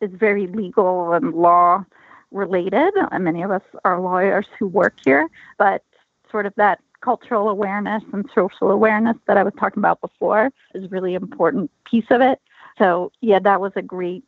is 0.00 0.10
very 0.12 0.46
legal 0.46 1.12
and 1.12 1.34
law 1.34 1.84
related. 2.30 2.92
And 3.10 3.24
many 3.24 3.42
of 3.42 3.50
us 3.50 3.62
are 3.84 4.00
lawyers 4.00 4.46
who 4.58 4.66
work 4.66 4.94
here, 5.04 5.28
but 5.58 5.82
sort 6.30 6.46
of 6.46 6.54
that 6.56 6.80
cultural 7.00 7.48
awareness 7.48 8.02
and 8.12 8.28
social 8.34 8.70
awareness 8.70 9.16
that 9.26 9.36
I 9.36 9.42
was 9.42 9.54
talking 9.58 9.80
about 9.80 10.00
before 10.00 10.50
is 10.74 10.90
really 10.90 11.14
important 11.14 11.70
piece 11.84 12.04
of 12.10 12.20
it. 12.20 12.40
So 12.78 13.10
yeah, 13.20 13.38
that 13.40 13.60
was 13.60 13.72
a 13.76 13.82
great 13.82 14.24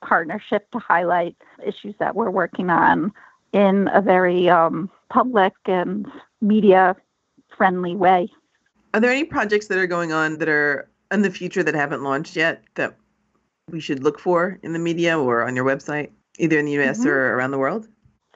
partnership 0.00 0.70
to 0.70 0.78
highlight 0.78 1.36
issues 1.64 1.94
that 1.98 2.14
we're 2.14 2.30
working 2.30 2.70
on 2.70 3.12
in 3.52 3.88
a 3.92 4.00
very 4.00 4.48
um, 4.48 4.90
public 5.10 5.54
and 5.66 6.06
media 6.40 6.96
friendly 7.56 7.94
way. 7.94 8.28
Are 8.94 9.00
there 9.00 9.10
any 9.10 9.24
projects 9.24 9.66
that 9.68 9.78
are 9.78 9.86
going 9.86 10.12
on 10.12 10.38
that 10.38 10.48
are 10.48 10.87
in 11.12 11.22
the 11.22 11.30
future 11.30 11.62
that 11.62 11.74
haven't 11.74 12.02
launched 12.02 12.36
yet 12.36 12.62
that 12.74 12.96
we 13.70 13.80
should 13.80 14.02
look 14.02 14.18
for 14.18 14.58
in 14.62 14.72
the 14.72 14.78
media 14.78 15.18
or 15.18 15.46
on 15.46 15.54
your 15.54 15.64
website, 15.64 16.10
either 16.38 16.58
in 16.58 16.64
the 16.64 16.78
US 16.80 17.00
mm-hmm. 17.00 17.08
or 17.08 17.36
around 17.36 17.50
the 17.50 17.58
world? 17.58 17.88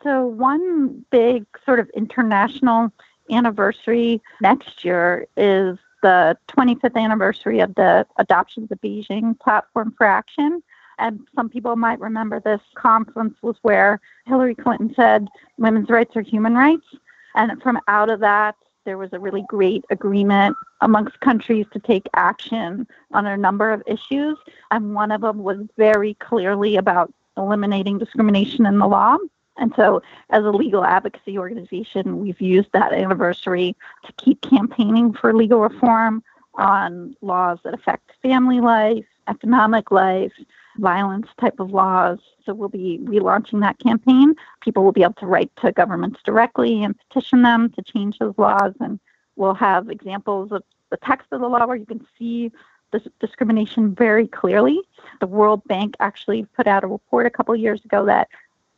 So, 0.03 0.27
one 0.27 1.05
big 1.11 1.47
sort 1.65 1.79
of 1.79 1.89
international 1.91 2.93
anniversary 3.31 4.21
next 4.41 4.85
year 4.85 5.27
is 5.37 5.79
the 6.03 6.37
25th 6.49 6.97
anniversary 6.97 7.61
of 7.61 7.75
the 7.77 8.05
adoption 8.19 8.65
of 8.65 8.69
the 8.69 8.77
Beijing 8.77 9.39
Platform 9.39 9.95
for 9.97 10.05
Action. 10.05 10.63
And 10.99 11.21
some 11.35 11.49
people 11.49 11.77
might 11.77 12.01
remember 12.01 12.41
this 12.41 12.61
conference 12.75 13.37
was 13.43 13.57
where 13.63 14.01
Hillary 14.27 14.55
Clinton 14.55 14.93
said 14.95 15.29
women's 15.59 15.89
rights 15.89 16.17
are 16.17 16.23
human 16.23 16.55
rights. 16.55 16.87
And 17.35 17.63
from 17.63 17.79
out 17.89 18.11
of 18.11 18.21
that, 18.21 18.57
there 18.85 18.99
was 18.99 19.13
a 19.13 19.19
really 19.19 19.45
great 19.49 19.85
agreement 19.91 20.57
amongst 20.81 21.21
countries 21.21 21.67
to 21.73 21.79
take 21.79 22.07
action 22.15 22.87
on 23.13 23.27
a 23.27 23.37
number 23.37 23.73
of 23.73 23.83
issues. 23.87 24.37
And 24.71 24.95
one 24.95 25.13
of 25.13 25.21
them 25.21 25.43
was 25.43 25.59
very 25.77 26.15
clearly 26.15 26.77
about 26.77 27.13
eliminating 27.37 27.99
discrimination 27.99 28.67
in 28.67 28.79
the 28.79 28.87
law. 28.87 29.17
And 29.59 29.73
so, 29.77 30.03
as 30.31 30.45
a 30.45 30.51
legal 30.51 30.85
advocacy 30.85 31.39
organization, 31.39 32.21
we've 32.21 32.41
used 32.41 32.71
that 32.73 32.93
anniversary 32.93 33.77
to 34.07 34.13
keep 34.15 34.41
campaigning 34.41 35.13
for 35.13 35.35
legal 35.35 35.61
reform 35.61 36.23
on 36.55 37.15
laws 37.21 37.59
that 37.65 37.75
affect 37.75 38.13
family 38.23 38.61
life, 38.61 39.05
economic 39.29 39.91
life, 39.91 40.33
violence 40.79 41.27
type 41.41 41.61
of 41.61 41.71
laws. 41.71 42.19
So 42.45 42.55
we'll 42.55 42.69
be 42.69 42.99
relaunching 43.03 43.61
that 43.61 43.79
campaign. 43.79 44.35
People 44.61 44.85
will 44.85 44.93
be 44.93 45.03
able 45.03 45.15
to 45.15 45.27
write 45.27 45.51
to 45.57 45.73
governments 45.73 46.21
directly 46.25 46.83
and 46.83 46.99
petition 47.09 47.43
them 47.43 47.71
to 47.71 47.83
change 47.83 48.19
those 48.19 48.35
laws. 48.39 48.73
And 48.81 48.99
we'll 49.37 49.55
have 49.55 49.91
examples 49.91 50.53
of 50.53 50.63
the 50.91 50.97
text 50.99 51.29
of 51.33 51.41
the 51.41 51.49
law 51.49 51.67
where 51.67 51.77
you 51.77 51.87
can 51.87 52.07
see 52.19 52.53
this 52.93 53.03
discrimination 53.21 53.95
very 53.95 54.29
clearly. 54.29 54.81
The 55.21 55.27
World 55.27 55.63
Bank 55.65 55.97
actually 56.01 56.45
put 56.57 56.67
out 56.67 56.85
a 56.85 56.87
report 56.87 57.27
a 57.27 57.31
couple 57.31 57.55
of 57.55 57.61
years 57.61 57.85
ago 57.85 58.05
that 58.07 58.29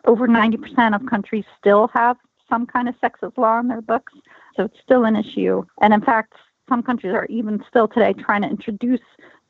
over 0.05 0.29
90% 0.29 0.95
of 0.95 1.07
countries 1.07 1.45
still 1.59 1.89
have 1.89 2.17
some 2.49 2.67
kind 2.67 2.89
of 2.89 2.95
sexist 3.01 3.37
law 3.37 3.59
in 3.59 3.69
their 3.69 3.81
books. 3.81 4.13
So 4.57 4.65
it's 4.65 4.79
still 4.81 5.05
an 5.05 5.17
issue. 5.17 5.65
And 5.81 5.93
in 5.93 6.01
fact, 6.01 6.35
some 6.69 6.83
countries 6.83 7.13
are 7.13 7.27
even 7.27 7.63
still 7.69 7.89
today 7.89 8.13
trying 8.13 8.43
to 8.43 8.49
introduce 8.49 9.01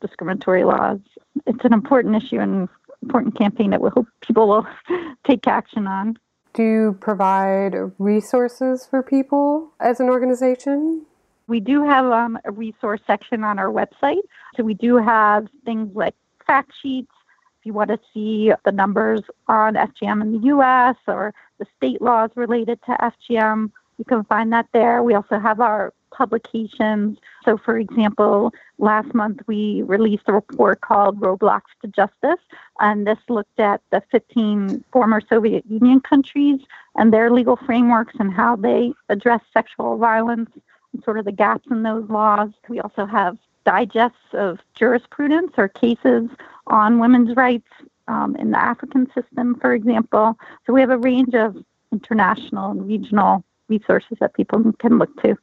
discriminatory 0.06 0.64
laws. 0.64 1.00
It's 1.46 1.64
an 1.64 1.72
important 1.72 2.14
issue 2.22 2.38
and 2.38 2.68
important 3.02 3.36
campaign 3.38 3.70
that 3.70 3.80
we 3.80 3.90
hope 3.90 4.06
people 4.20 4.48
will 4.48 4.66
take 5.26 5.46
action 5.46 5.86
on. 5.86 6.18
Do 6.52 6.62
you 6.62 6.98
provide 7.00 7.74
resources 7.98 8.86
for 8.86 9.02
people 9.02 9.72
as 9.80 10.00
an 10.00 10.08
organization? 10.08 11.04
We 11.46 11.60
do 11.60 11.84
have 11.84 12.06
um, 12.06 12.38
a 12.44 12.52
resource 12.52 13.00
section 13.06 13.44
on 13.44 13.58
our 13.58 13.70
website. 13.70 14.22
So 14.56 14.62
we 14.62 14.74
do 14.74 14.96
have 14.96 15.46
things 15.64 15.94
like 15.94 16.14
fact 16.46 16.72
sheets. 16.80 17.12
If 17.60 17.66
you 17.66 17.72
want 17.72 17.90
to 17.90 17.98
see 18.12 18.52
the 18.64 18.72
numbers 18.72 19.22
on 19.48 19.74
FGM 19.74 20.22
in 20.22 20.32
the 20.32 20.48
US 20.54 20.96
or 21.06 21.34
the 21.58 21.66
state 21.76 22.00
laws 22.00 22.30
related 22.34 22.78
to 22.86 23.12
FGM, 23.12 23.70
you 23.98 24.04
can 24.04 24.24
find 24.24 24.52
that 24.52 24.66
there. 24.72 25.02
We 25.02 25.14
also 25.14 25.38
have 25.38 25.60
our 25.60 25.92
publications. 26.14 27.18
So, 27.44 27.58
for 27.58 27.78
example, 27.78 28.52
last 28.78 29.12
month 29.14 29.40
we 29.46 29.82
released 29.82 30.22
a 30.26 30.32
report 30.32 30.80
called 30.80 31.20
Roadblocks 31.20 31.72
to 31.82 31.88
Justice, 31.88 32.42
and 32.80 33.06
this 33.06 33.18
looked 33.28 33.60
at 33.60 33.82
the 33.90 34.02
15 34.10 34.84
former 34.92 35.20
Soviet 35.28 35.64
Union 35.68 36.00
countries 36.00 36.60
and 36.96 37.12
their 37.12 37.30
legal 37.30 37.56
frameworks 37.56 38.14
and 38.18 38.32
how 38.32 38.56
they 38.56 38.92
address 39.08 39.40
sexual 39.52 39.98
violence 39.98 40.50
and 40.92 41.04
sort 41.04 41.18
of 41.18 41.24
the 41.24 41.32
gaps 41.32 41.66
in 41.70 41.82
those 41.82 42.08
laws. 42.08 42.50
We 42.68 42.80
also 42.80 43.04
have 43.04 43.36
digests 43.66 44.32
of 44.32 44.60
jurisprudence 44.74 45.52
or 45.56 45.68
cases 45.68 46.28
on 46.68 46.98
women's 46.98 47.36
rights 47.36 47.68
um, 48.08 48.36
in 48.36 48.50
the 48.50 48.62
African 48.62 49.10
system, 49.14 49.58
for 49.60 49.74
example. 49.74 50.38
So, 50.66 50.72
we 50.72 50.80
have 50.80 50.90
a 50.90 50.98
range 50.98 51.34
of 51.34 51.56
international 51.92 52.70
and 52.70 52.86
regional 52.86 53.44
resources 53.68 54.18
that 54.20 54.34
people 54.34 54.72
can 54.78 54.98
look 54.98 55.22
to 55.22 55.36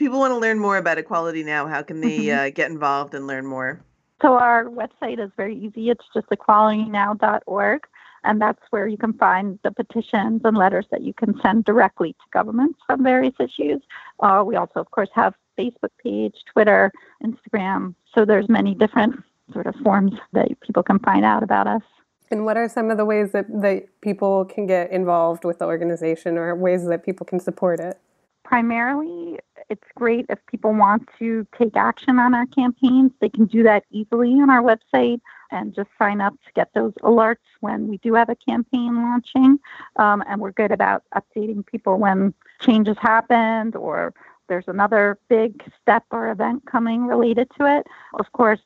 people 0.00 0.18
want 0.18 0.32
to 0.32 0.38
learn 0.38 0.58
more 0.58 0.78
about 0.78 0.98
equality 0.98 1.44
now, 1.44 1.68
how 1.68 1.82
can 1.82 2.00
they 2.00 2.18
mm-hmm. 2.18 2.46
uh, 2.46 2.50
get 2.50 2.70
involved 2.70 3.14
and 3.14 3.26
learn 3.28 3.46
more? 3.46 3.80
So 4.20 4.34
our 4.34 4.64
website 4.64 5.22
is 5.24 5.30
very 5.36 5.56
easy. 5.56 5.90
It's 5.90 6.04
just 6.12 6.26
equalitynow.org, 6.30 7.86
and 8.24 8.40
that's 8.40 8.60
where 8.70 8.88
you 8.88 8.96
can 8.96 9.12
find 9.12 9.58
the 9.62 9.70
petitions 9.70 10.40
and 10.44 10.56
letters 10.56 10.86
that 10.90 11.02
you 11.02 11.12
can 11.14 11.38
send 11.42 11.64
directly 11.64 12.14
to 12.14 12.24
governments 12.32 12.80
on 12.88 13.02
various 13.04 13.34
issues. 13.38 13.80
Uh, 14.20 14.42
we 14.44 14.56
also, 14.56 14.80
of 14.80 14.90
course, 14.90 15.10
have 15.14 15.34
Facebook 15.58 15.90
page, 16.02 16.34
Twitter, 16.52 16.90
Instagram. 17.22 17.94
So 18.14 18.24
there's 18.24 18.48
many 18.48 18.74
different 18.74 19.22
sort 19.52 19.66
of 19.66 19.74
forms 19.76 20.12
that 20.32 20.48
people 20.60 20.82
can 20.82 20.98
find 20.98 21.24
out 21.24 21.42
about 21.42 21.66
us. 21.66 21.82
And 22.30 22.44
what 22.44 22.56
are 22.56 22.68
some 22.68 22.90
of 22.90 22.96
the 22.96 23.04
ways 23.04 23.32
that, 23.32 23.46
that 23.62 23.88
people 24.00 24.44
can 24.44 24.66
get 24.66 24.90
involved 24.90 25.44
with 25.44 25.58
the 25.58 25.66
organization 25.66 26.38
or 26.38 26.54
ways 26.54 26.86
that 26.86 27.04
people 27.04 27.26
can 27.26 27.40
support 27.40 27.80
it? 27.80 27.98
Primarily, 28.44 29.38
it's 29.70 29.86
great 29.94 30.26
if 30.28 30.38
people 30.46 30.74
want 30.74 31.08
to 31.18 31.46
take 31.56 31.76
action 31.76 32.18
on 32.18 32.34
our 32.34 32.46
campaigns. 32.46 33.12
They 33.20 33.28
can 33.28 33.46
do 33.46 33.62
that 33.62 33.84
easily 33.90 34.32
on 34.34 34.50
our 34.50 34.62
website. 34.62 35.20
and 35.52 35.74
just 35.74 35.90
sign 35.98 36.20
up 36.20 36.32
to 36.44 36.52
get 36.52 36.72
those 36.74 36.92
alerts 37.02 37.48
when 37.58 37.88
we 37.88 37.98
do 37.98 38.14
have 38.14 38.28
a 38.28 38.36
campaign 38.36 38.94
launching. 38.94 39.58
Um, 39.96 40.22
and 40.28 40.40
we're 40.40 40.52
good 40.52 40.70
about 40.70 41.02
updating 41.14 41.66
people 41.66 41.98
when 41.98 42.34
changes 42.60 42.96
happened 42.98 43.74
or 43.74 44.14
there's 44.48 44.68
another 44.68 45.18
big 45.28 45.62
step 45.80 46.04
or 46.10 46.30
event 46.30 46.66
coming 46.66 47.06
related 47.06 47.48
to 47.58 47.66
it. 47.66 47.86
Of 48.14 48.30
course, 48.32 48.60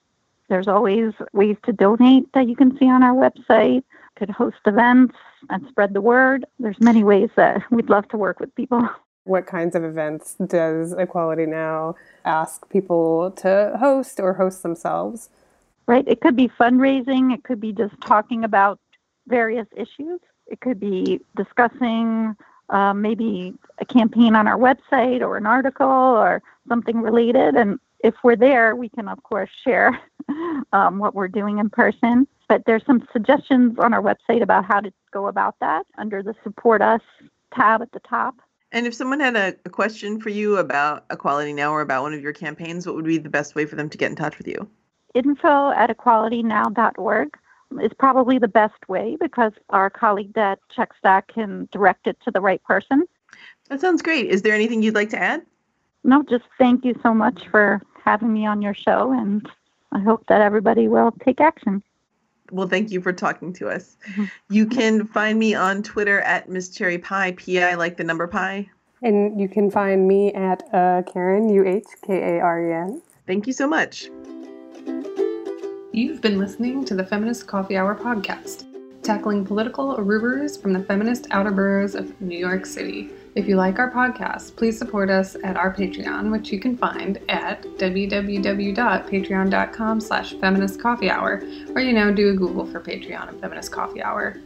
there's 0.49 0.69
always 0.69 1.13
ways 1.33 1.57
to 1.65 1.73
donate 1.73 2.31
that 2.35 2.49
you 2.49 2.57
can 2.57 2.77
see 2.79 2.89
on 2.89 3.03
our 3.03 3.15
website. 3.15 3.83
Could 4.17 4.31
host 4.31 4.59
events 4.67 5.17
and 5.51 5.67
spread 5.69 5.95
the 5.95 6.01
word. 6.01 6.45
There's 6.59 6.81
many 6.81 7.03
ways 7.03 7.31
that 7.37 7.63
we'd 7.71 7.91
love 7.91 8.09
to 8.09 8.17
work 8.17 8.41
with 8.41 8.55
people. 8.55 8.89
What 9.25 9.47
kinds 9.47 9.75
of 9.75 9.85
events 9.85 10.37
does 10.47 10.93
Equality 10.93 11.47
Now 11.47 11.97
ask 12.25 12.69
people 12.69 13.31
to 13.33 13.77
host 13.81 14.21
or 14.21 14.35
host 14.35 14.63
themselves? 14.63 15.31
Right. 15.87 16.05
It 16.07 16.21
could 16.21 16.37
be 16.37 16.49
fundraising. 16.49 17.33
It 17.33 17.43
could 17.45 17.61
be 17.61 17.73
just 17.73 17.95
talking 18.03 18.45
about 18.45 18.79
various 19.27 19.67
issues. 19.77 20.21
It 20.47 20.61
could 20.61 20.79
be 20.79 21.21
discussing 21.37 22.37
uh, 22.71 22.95
maybe 22.95 23.55
a 23.79 23.85
campaign 23.85 24.35
on 24.35 24.47
our 24.47 24.59
website 24.59 25.21
or 25.21 25.37
an 25.37 25.47
article 25.47 25.87
or 25.87 26.43
something 26.69 27.01
related. 27.01 27.55
And 27.55 27.79
if 28.01 28.15
we're 28.23 28.37
there, 28.37 28.77
we 28.77 28.89
can, 28.89 29.09
of 29.09 29.23
course, 29.23 29.51
share 29.63 29.99
um, 30.73 30.99
what 30.99 31.15
we're 31.15 31.29
doing 31.29 31.59
in 31.59 31.71
person. 31.71 32.27
But 32.49 32.63
there's 32.67 32.85
some 32.85 33.07
suggestions 33.13 33.79
on 33.79 33.95
our 33.95 34.03
website 34.03 34.43
about 34.43 34.65
how 34.65 34.81
to 34.81 34.93
go 35.13 35.29
about 35.29 35.57
that 35.61 35.87
under 35.97 36.23
the 36.23 36.35
Support 36.45 36.83
Us 36.83 37.01
tab 37.55 37.81
at 37.83 37.93
the 37.93 38.01
top. 38.01 38.35
And 38.75 38.89
if 38.89 38.95
someone 38.95 39.21
had 39.21 39.37
a, 39.37 39.55
a, 39.65 39.71
question 39.71 40.21
for 40.21 40.31
you 40.31 40.57
about 40.57 41.05
Equality 41.09 41.53
Now 41.53 41.71
or 41.73 41.81
about 41.81 42.03
one 42.03 42.13
of 42.13 42.21
your 42.21 42.33
campaigns, 42.33 42.87
what 42.87 42.97
would 42.97 43.05
be 43.05 43.19
the 43.19 43.29
best 43.29 43.55
way 43.55 43.67
for 43.67 43.77
them 43.77 43.89
to 43.89 43.97
get 43.97 44.11
in 44.11 44.17
touch 44.17 44.37
with 44.37 44.49
you? 44.49 44.69
Info 45.15 45.71
at 45.71 45.97
equalitynow.org 45.97 47.39
is 47.81 47.93
probably 47.97 48.37
the 48.37 48.49
best 48.49 48.89
way 48.89 49.17
because 49.21 49.53
our 49.71 49.89
colleague 49.89 50.35
that 50.35 50.59
checks 50.75 50.97
that 51.05 51.29
can 51.29 51.69
direct 51.71 52.09
it 52.09 52.19
to 52.25 52.33
the 52.33 52.41
right 52.41 52.61
person. 52.65 53.07
That 53.69 53.81
sounds 53.81 54.03
great. 54.03 54.27
Is 54.27 54.43
there 54.43 54.55
anything 54.55 54.83
you'd 54.83 54.97
like 54.97 55.11
to 55.11 55.23
add? 55.23 55.47
No, 56.03 56.25
just 56.25 56.45
thank 56.59 56.85
you 56.85 56.99
so 57.01 57.15
much 57.15 57.47
for 57.53 57.81
having 58.05 58.33
me 58.33 58.45
on 58.45 58.61
your 58.61 58.75
show, 58.75 59.13
and 59.13 59.49
I 59.93 60.01
hope 60.01 60.27
that 60.27 60.41
everybody 60.41 60.89
will 60.89 61.13
take 61.25 61.41
action. 61.41 61.81
Well, 62.51 62.69
thank 62.69 62.91
you 62.91 63.01
for 63.01 63.13
talking 63.13 63.53
to 63.55 63.69
us. 63.69 63.97
Mm-hmm. 64.11 64.25
You 64.51 64.67
can 64.67 65.07
find 65.07 65.39
me 65.39 65.55
on 65.55 65.83
Twitter 65.83 66.21
at 66.21 66.49
Miss 66.49 66.69
Cherry 66.69 66.99
Pie, 66.99 67.33
P 67.37 67.63
I 67.63 67.75
like 67.75 67.97
the 67.97 68.05
number 68.05 68.27
pi. 68.27 68.69
And 69.03 69.41
you 69.41 69.49
can 69.49 69.71
find 69.71 70.07
me 70.07 70.33
at 70.35 70.63
uh, 70.73 71.03
Karen, 71.11 71.49
U 71.49 71.67
H 71.67 71.85
K 72.07 72.37
A 72.37 72.41
R 72.41 72.69
E 72.69 72.73
N. 72.73 73.03
Thank 73.27 73.47
you 73.47 73.53
so 73.53 73.67
much. 73.67 74.11
You've 75.93 76.21
been 76.21 76.39
listening 76.39 76.85
to 76.87 76.95
the 76.95 77.05
Feminist 77.05 77.47
Coffee 77.47 77.77
Hour 77.77 77.95
podcast, 77.95 78.67
tackling 79.03 79.45
political 79.45 79.97
arubers 79.97 80.61
from 80.61 80.73
the 80.73 80.81
feminist 80.81 81.27
outer 81.31 81.51
boroughs 81.51 81.95
of 81.95 82.21
New 82.21 82.39
York 82.39 82.67
City. 82.67 83.11
If 83.35 83.49
you 83.49 83.57
like 83.57 83.81
our 83.81 83.91
podcast, 83.91 84.55
please 84.55 84.79
support 84.79 85.11
us 85.11 85.35
at 85.43 85.57
our 85.57 85.75
Patreon, 85.75 86.31
which 86.31 86.53
you 86.53 86.61
can 86.61 86.77
find 86.77 87.19
at 87.29 87.63
www.patreon.com 87.63 90.01
slash 90.01 90.35
feminist 90.35 90.81
coffee 90.81 91.11
hour, 91.11 91.43
or, 91.75 91.81
you 91.81 91.93
know, 91.93 92.15
do 92.15 92.31
a 92.31 92.35
Google 92.35 92.65
for 92.65 92.81
Patreon 92.81 93.31
and 93.31 93.41
Feminist 93.41 93.73
Coffee 93.73 94.01
Hour. 94.01 94.37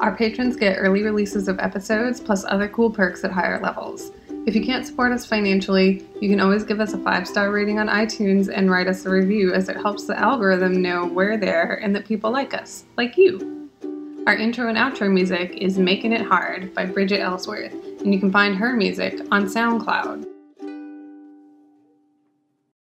Our 0.00 0.16
patrons 0.16 0.56
get 0.56 0.76
early 0.76 1.04
releases 1.04 1.46
of 1.46 1.60
episodes, 1.60 2.18
plus 2.18 2.44
other 2.48 2.66
cool 2.66 2.90
perks 2.90 3.22
at 3.22 3.30
higher 3.30 3.60
levels. 3.60 4.10
If 4.44 4.56
you 4.56 4.64
can't 4.64 4.84
support 4.84 5.12
us 5.12 5.24
financially, 5.24 6.04
you 6.20 6.28
can 6.28 6.40
always 6.40 6.64
give 6.64 6.80
us 6.80 6.94
a 6.94 6.98
five 6.98 7.28
star 7.28 7.52
rating 7.52 7.78
on 7.78 7.86
iTunes 7.86 8.52
and 8.52 8.68
write 8.68 8.88
us 8.88 9.06
a 9.06 9.10
review, 9.10 9.54
as 9.54 9.68
it 9.68 9.76
helps 9.76 10.06
the 10.06 10.18
algorithm 10.18 10.82
know 10.82 11.06
we're 11.06 11.36
there 11.36 11.74
and 11.74 11.94
that 11.94 12.06
people 12.06 12.32
like 12.32 12.54
us, 12.54 12.86
like 12.96 13.16
you. 13.16 13.70
Our 14.26 14.34
intro 14.34 14.68
and 14.68 14.78
outro 14.78 15.08
music 15.12 15.58
is 15.58 15.78
Making 15.78 16.12
It 16.12 16.22
Hard 16.22 16.74
by 16.74 16.86
Bridget 16.86 17.20
Ellsworth, 17.20 17.72
and 18.02 18.12
you 18.12 18.20
can 18.20 18.30
find 18.30 18.56
her 18.56 18.74
music 18.74 19.20
on 19.30 19.46
SoundCloud. 19.46 20.31